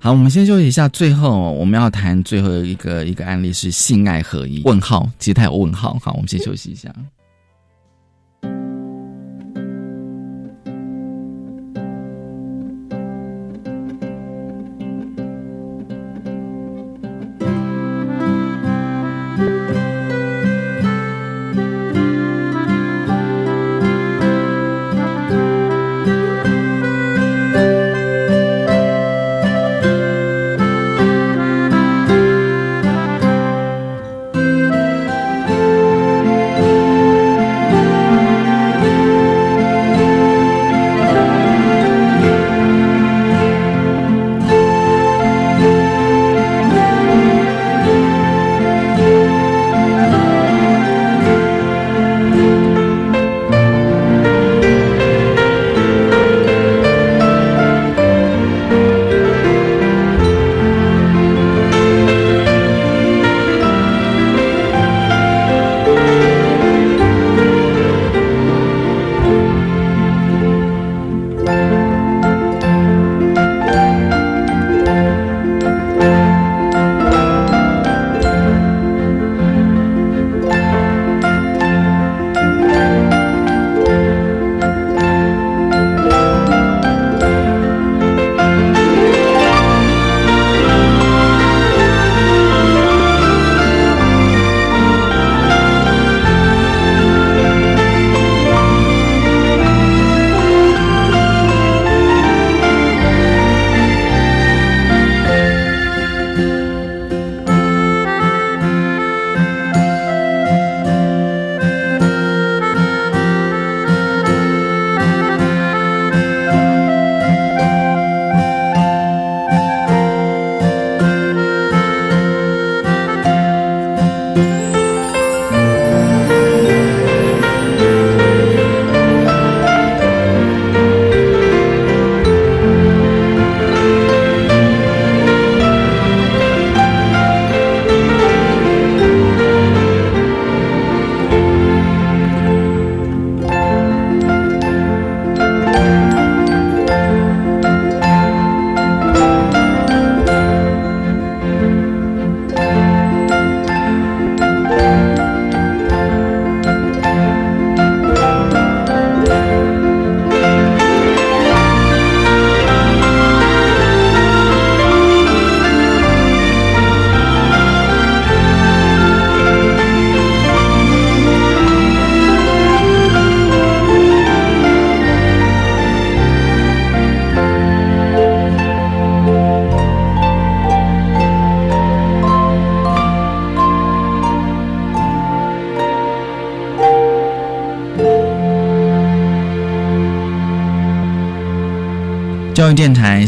[0.05, 0.87] 好，我们先休息一下。
[0.91, 4.61] 最后我们要谈最后一个一个案例是性爱合一？
[4.63, 5.99] 问号，其实它有问号。
[6.03, 6.95] 好，我们先休息一下。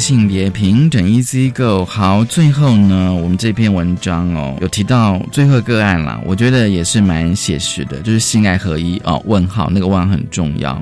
[0.07, 9.21] 性别平等 Easy Go 好，最后呢，我们这篇文章哦，有提到最后个案啦，我觉得也是蛮写实的，就是性爱合一哦。
[9.27, 10.81] 问号那个问很重要，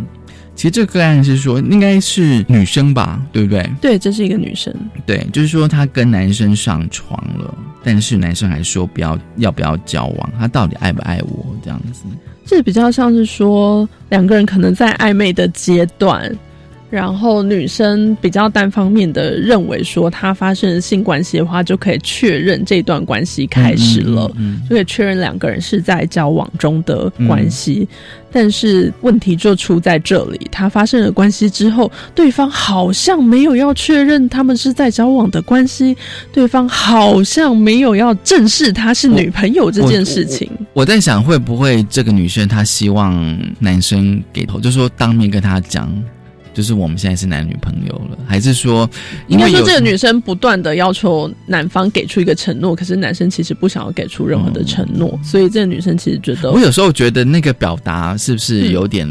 [0.54, 3.66] 其实这个个案是说，应该是女生吧，对不对？
[3.80, 4.70] 对，这是一个女生。
[5.06, 10.32] 对，就是说她跟男生上床了，但是男生还说不要，要不要交往？
[10.38, 11.46] 他到底爱不爱我？
[11.62, 12.02] 这样子，
[12.44, 16.30] 这比较像是说两个人可能在暧昧的阶段。
[16.94, 24.30] 然后女生比较单方面的认为说，她发生性关系的话，就可以确认这段关系开始了，
[24.70, 27.88] 就可以确认两个人是在交往中的关系。
[28.30, 35.96] 但是问题就出在这里，他发生了关系之后，对方好像没有要确认他们是在交往的关系，
[36.32, 40.48] 对方好像没有要正视她是女朋友这件事情。
[40.72, 45.92] 我在想，会不会这个女生她希望男生给头，就说当面跟她讲。
[46.54, 48.88] 就是我们现在是男女朋友了，还是说，
[49.26, 59.06] 应该说这个女生不断的要求男方给出一个承诺，可是男生其实不想要给出任何的承诺，所以这个女生其实觉得，我有时候觉得那个表达是不是有点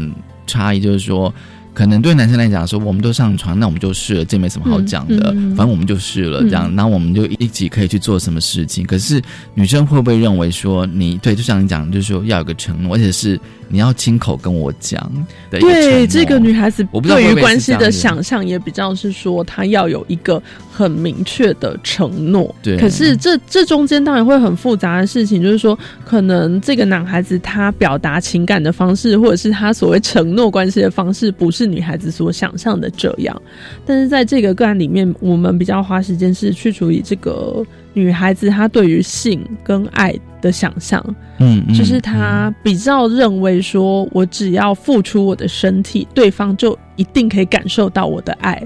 [0.46, 1.32] 差异，就是说。
[1.76, 8.86] 可能对男生来讲说，我们都上床，那我们就试了，这没什么好讲的，反正我们就试了，这样，那我们就一起可以去做什么事情。
[8.86, 9.20] 可是
[9.54, 13.36] 女生会不会认为说，你对，就像你讲，就是说要有个承诺，而且是
[13.68, 15.10] 你要亲口跟我讲。
[15.50, 20.40] 对，这个女孩子对于关系的想象也比较是说，她要有一个
[20.72, 22.54] 很明确的承诺。
[22.62, 31.64] 对，可是这这中间当然会很复杂的事情，就是说，可能这个男孩子他表达情感的方式，或者是他所谓承诺关系的方式，不是。
[31.64, 33.42] 女孩子所想象的这样，
[33.86, 37.64] 但是在这个个案里面，我们比较花时间是去处理这个
[37.94, 41.02] 女孩子她对于性跟爱的想象。
[41.38, 48.62] 嗯，就是她比较认为说，我只要付出我的身体，对方就一定可以感受到我的爱。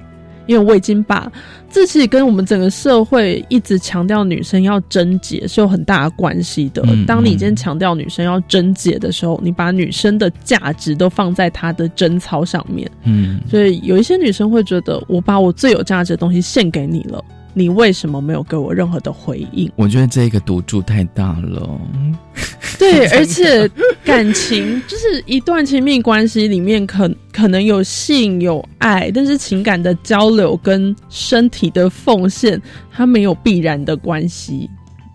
[0.47, 1.31] 因为我已经把
[1.71, 6.83] 这其实跟我们整个社会一直强调女生要贞洁是有很大的关系的。
[7.07, 12.91] 当你今天强调女生要贞洁的时候，你把女生的价值都放在她的贞操上面。
[13.05, 17.23] 嗯，所以有一些女生会觉得，我把我最有价值的东西献给你了。
[17.59, 19.71] 你为什么没有给我任何的回应？
[19.75, 21.81] 我觉得这个赌注太大了。
[22.79, 23.69] 对， 而且
[24.05, 32.61] 感情就是一段亲密关系里面，可可能有性有爱，但是情感的交流跟身体的奉献，
[32.93, 34.71] 它没有必然的关系。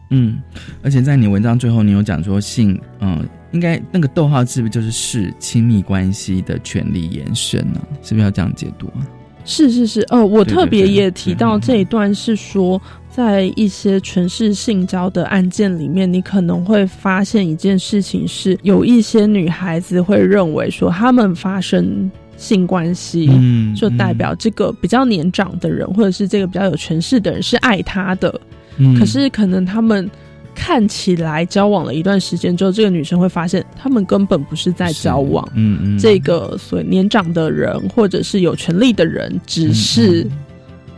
[0.10, 0.38] 嗯，
[0.84, 7.82] 而且在你文章最后，你有讲说性，嗯，应该那个逗号是不是就是是亲密关系的权利延伸呢？
[8.04, 9.08] 是不是要这样解读啊？
[9.46, 28.42] 是是是，呃，我特别也提到这一段是说，在一些全市性交的案件里面，你可能会发现一件事情是，有一些女孩子会认为说，他们发生性关系，嗯，就代表这个比较年长的人，或者是这个比较有权势的人是爱他的，
[28.78, 30.10] 嗯，可是可能他们。
[30.56, 35.48] 看起来交往了一段时间之后，这个女生会发现他们根本不是在交往。
[35.56, 40.28] 嗯嗯，这个所谓年长的人或者是有权利的人，只是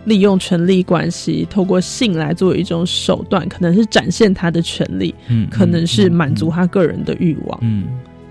[0.05, 7.85] 利用权力关系，透过性来作为一种手段，可能是展现他的权利，嗯，可能是满足他个人的欲望，嗯。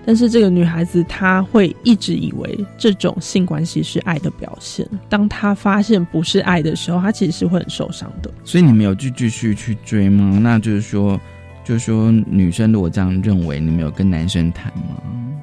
[0.05, 4.87] 但是这个女孩子她会一直以为这种性关系是爱的表现。
[5.09, 8.29] 当她发现不是爱的时候，她其实是会很受伤的。
[8.43, 10.37] 所以你们有继继续去追吗？
[10.41, 11.19] 那就是说，
[11.63, 15.01] 就是说，女生如果这样认为，你们有跟男生谈吗？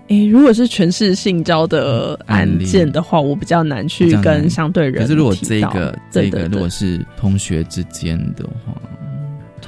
[0.09, 5.03] 诶，如果是全是性交的案件的话，我比较难去跟相对人。
[5.03, 8.75] 可是如果这个这个如果是同学之间的话。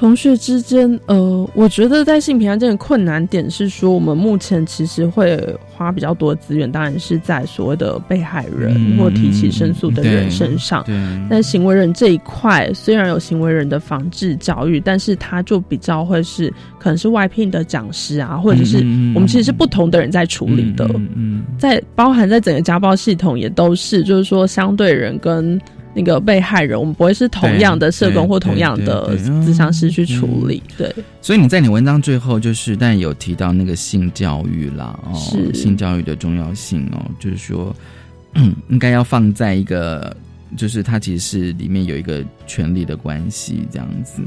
[0.05, 5.35] 同学之间，呃，我觉得在性平安件的困难点是说，我们目前其实会
[5.73, 10.83] 花比较多的资源，当然是在所谓的被害人或提起申诉的人身上。
[10.83, 10.95] 对，
[11.27, 18.77] 但行为人这一块，虽然有行为人的防治教育，但是他就比较会是可能是外聘的讲师啊，或者是
[19.15, 20.87] 我们其实是不同的人在处理的。
[21.15, 25.59] 嗯，在包含在整个家暴系统也都是，就是说相对人跟。
[25.95, 30.93] 那个被害人，我们不会是同样的社工或同样的咨商师去处理，对。
[31.21, 35.17] 所以你在你文章最后就是，但有提到那个性教育啦，哦，
[35.53, 37.73] 性教育的重要性哦，就是说，
[38.67, 40.13] 应该要放在一个，
[40.57, 44.21] 就是它其实是里面有一个权利的关系这样子。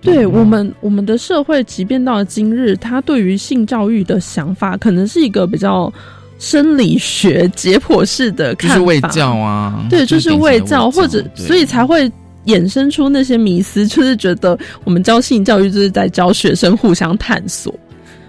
[0.00, 5.92] 对我们，我们的社会，即便到了今日，他对于性教育的想法，可能是一个比较。
[6.40, 12.10] 生理学解剖式的看法，就是卫教啊，对，就是卫教，或者所以才会
[12.46, 17.72] 衍生出那些迷思，就是觉得我们教性教育就是在教学生互相探索。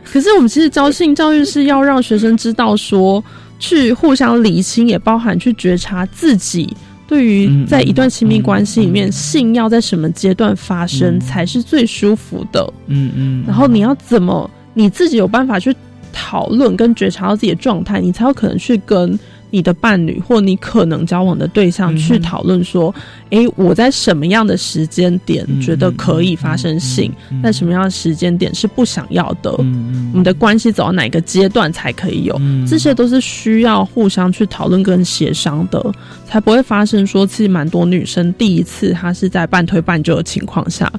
[0.03, 3.23] 可是我们其实教性教育是要让学生知道说，
[3.59, 6.75] 去互相理清，也包含去觉察自己
[7.07, 12.61] 对于在一段亲密关系里面，性要在什么阶段发生才是最舒服的。
[12.87, 15.73] 嗯嗯，然后你要怎么你自己有办法去。
[16.11, 19.17] 讨论跟觉察到自己的状态，你才有可能去跟
[19.51, 22.93] 你的伴侣或你可能交往的对象去讨论说，
[23.29, 27.11] 哎，我在什么样的时间点觉得可以发生性，
[27.43, 29.63] 在什么样的时间点是不想要的，我
[30.13, 35.93] 们的关系走到哪个阶段才可以有，这些都是需要互相去讨论跟协商的，
[36.25, 40.91] 才不会发生说，其实蛮多女生第一次她是在半推半就的情况下，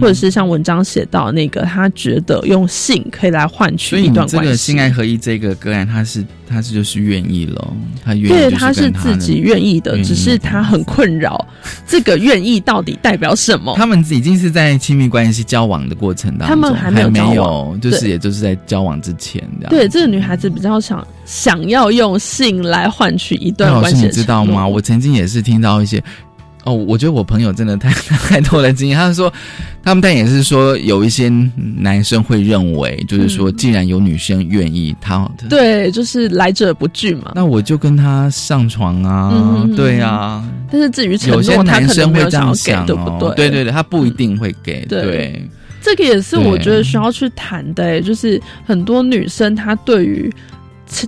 [0.00, 6.24] 或者是像文章写到那个，她觉得用性可以来换取一段关系，这个性爱合一这个个案，它是。
[6.48, 7.72] 他是就是愿意了，
[8.04, 11.46] 他愿意对，他是自己愿意的，只是他很困扰。
[11.86, 13.74] 这个愿意到底代表什么？
[13.76, 19.68] 他们已经是在亲密关系交往的过程当中，他们还没有交往，就是也就是在交往之前的。
[19.68, 24.66] 对，这个女孩子比较想想要用性来换取一段关系，你知道吗？
[24.66, 26.02] 我曾经也是听到一些。
[26.68, 27.90] 哦，我觉得我朋友真的太
[28.28, 28.98] 太多的经验。
[28.98, 29.32] 他说，
[29.82, 31.30] 他们但也是说，有一些
[31.78, 37.32] 男生会认为，就是说，既然有女生愿意，他对，就是来者不拒嘛。
[37.34, 40.44] 那我就跟他上床啊，对啊。
[40.70, 43.34] 但是至于有些男生会这样想，对不对？
[43.34, 44.84] 对对对，他不一定会给。
[44.84, 45.42] 对，
[45.80, 50.30] 这个也是我觉得需要去谈的，就是很多女生她对于。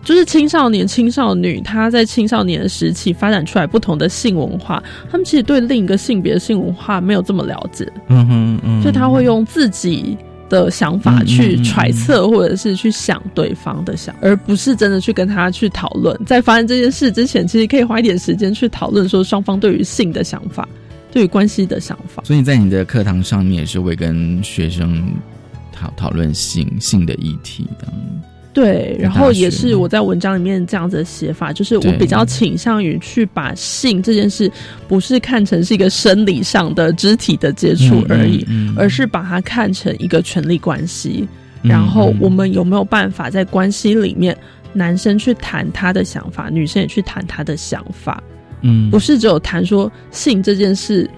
[0.02, 10.16] 就是青少年、青少女，他在青少年时期发展出来不同的性文化，他们其实对另一个性别的性文化没有这么了解，嗯哼嗯，所以他会用自己
[10.48, 16.14] 的想法去揣测，或者是去想对方的想，而不是真的去跟他去讨论。
[16.26, 20.68] 在发生这件事之前，其实可以花一点时间去讨论，说双方对于性的想法，
[21.10, 22.22] 对于关系的想法。
[22.26, 25.12] 所以在你的课堂上，你也是会跟学生
[25.72, 27.86] 讨讨论性性的议题的。
[28.52, 34.50] 对，然后也是我在文章里面这样子的写法，就是我比较倾向于去把性这件事，
[34.88, 38.44] 不是看成是一个生理上的肢体的接触而已，
[38.76, 41.28] 而是把它看成一个权力关系。
[41.62, 44.36] 然后我们有没有办法在关系里面，
[44.72, 48.20] 男生去谈他的想法，女生也去谈他的想法，
[48.62, 51.08] 嗯，不是只有谈说性这件事。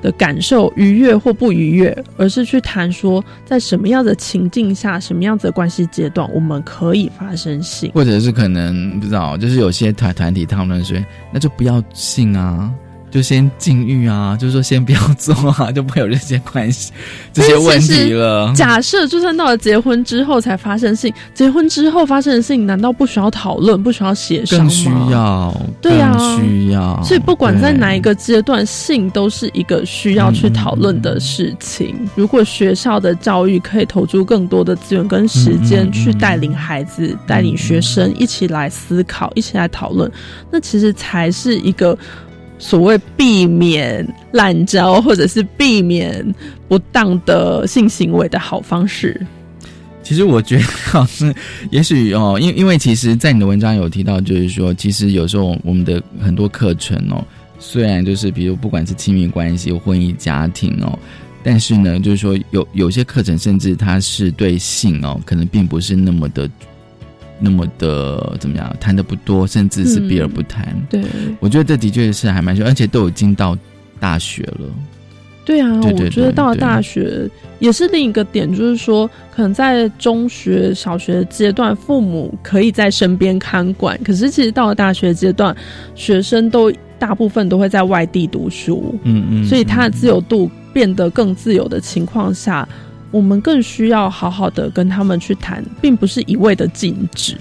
[0.00, 10.96] 的感受愉悦或不愉悦，而是去谈说，在什么样的情境下，什么样子的关系阶段，我们可以发生性，或者是可能不知道，就是有些团团体讨论说，
[11.32, 12.72] 那就不要性啊。
[13.10, 16.92] 就先禁欲啊， 就是说先不要做啊， 就不会有这些关系、
[17.32, 18.52] 这些问题了。
[18.54, 24.64] 假设就算到了结婚之后才发生性，结婚之后发生的事情，难道不需要讨论、不需要协商吗？
[24.64, 27.02] 更需要，对呀，需要。
[27.02, 31.94] 所以不管在哪一个阶段，性都是一个需要去讨论的事情。
[32.14, 40.10] 如果学校的教育可以投注更多的资源跟时间，去带领孩子、带领学生一起来思考、一起来讨论，
[40.50, 41.96] 那其实才是一个。
[42.60, 46.24] 所谓避免滥交，或者是避免
[46.68, 49.18] 不当的性行为的好方式，
[50.02, 51.34] 其实我觉得好像，
[51.72, 57.24] 也许哦，因因为其实，在你的文章有提到，就是说，其实有时候我们的很多课程哦，
[57.58, 60.98] 虽然就是比如不管是亲密关系、婚姻家庭哦，
[61.42, 66.48] 但是呢，就是说有有些课程，甚至它是对性哦，可能并不是那么的。
[67.40, 68.76] 那么的怎么样？
[68.78, 70.76] 谈的不多，甚至是避而不谈。
[70.88, 71.02] 对，
[71.40, 73.56] 我觉得这的确是还蛮，而且都已经到
[73.98, 74.68] 大学了。
[75.44, 77.28] 对啊，我觉得到了大学
[77.58, 85.56] 也是另一个点，就是说，可能在中学、小学阶段，父母可以在身边看管，可是其实到了大学阶段，
[85.94, 88.94] 学生都大部分都会在外地读书。
[89.02, 92.68] 嗯嗯，所以他的自由度变得更自由的情况下。
[93.10, 97.36] 我们更需要好好的跟他们去谈，并不是一味的禁止，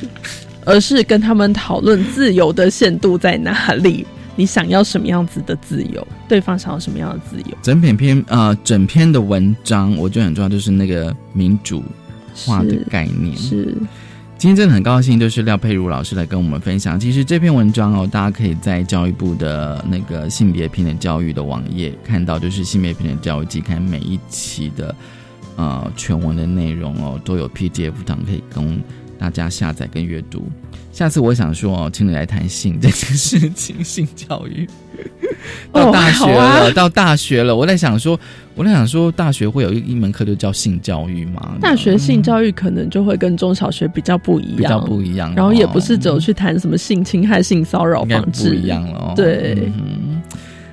[0.65, 4.05] 而是跟他们讨论自由的限度在哪里。
[4.35, 6.07] 你想要什么样子的自由？
[6.27, 7.57] 对方想要什么样的自由？
[7.61, 11.83] 整篇篇呃，整篇的文章，我觉得很重要，就是那个民主
[12.45, 13.35] 化的概念。
[13.35, 13.75] 是，
[14.37, 16.97] 今天真的很高兴，就是廖佩如老师来跟我们分享。
[16.97, 24.95] 其实这篇文章哦，大家可以在教育部的那个性别平等教育的网页看到，就是性别平等教育季刊每一期的。
[25.59, 28.79] 呃，全文的内容哦，都有 PDF 档可以供
[29.17, 30.47] 大家下载跟阅读。
[30.93, 34.65] 下次我想说哦，请你来谈性这件事情，性教育。
[35.73, 38.17] 到大学了，到大学了，我在想说，
[38.55, 41.57] 我在想说，大学会有一一门课就叫性教育吗？
[41.59, 45.33] 大学性教育可能就会跟中小学比较不一样，比较不一样。
[45.35, 49.13] 然后也不是只有去谈什么性侵害、性骚扰防治，不一样了哦。
[49.13, 49.71] 对。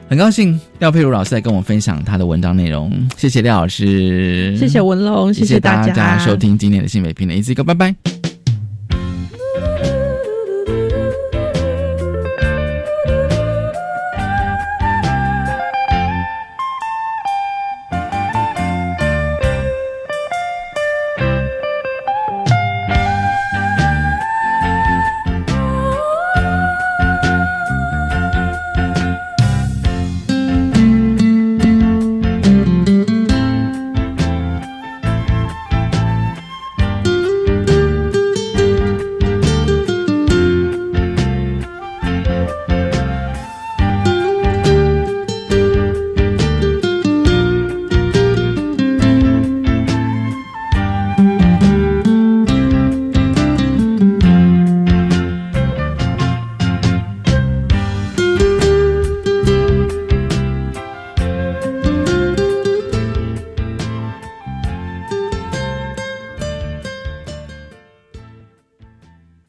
[0.09, 6.17] 很高兴廖佩如老师来跟我们分享他的文章内容，谢谢廖老师，谢谢文龙，谢谢大家。
[6.19, 7.95] 收听今天的新北评论一次一个，拜拜。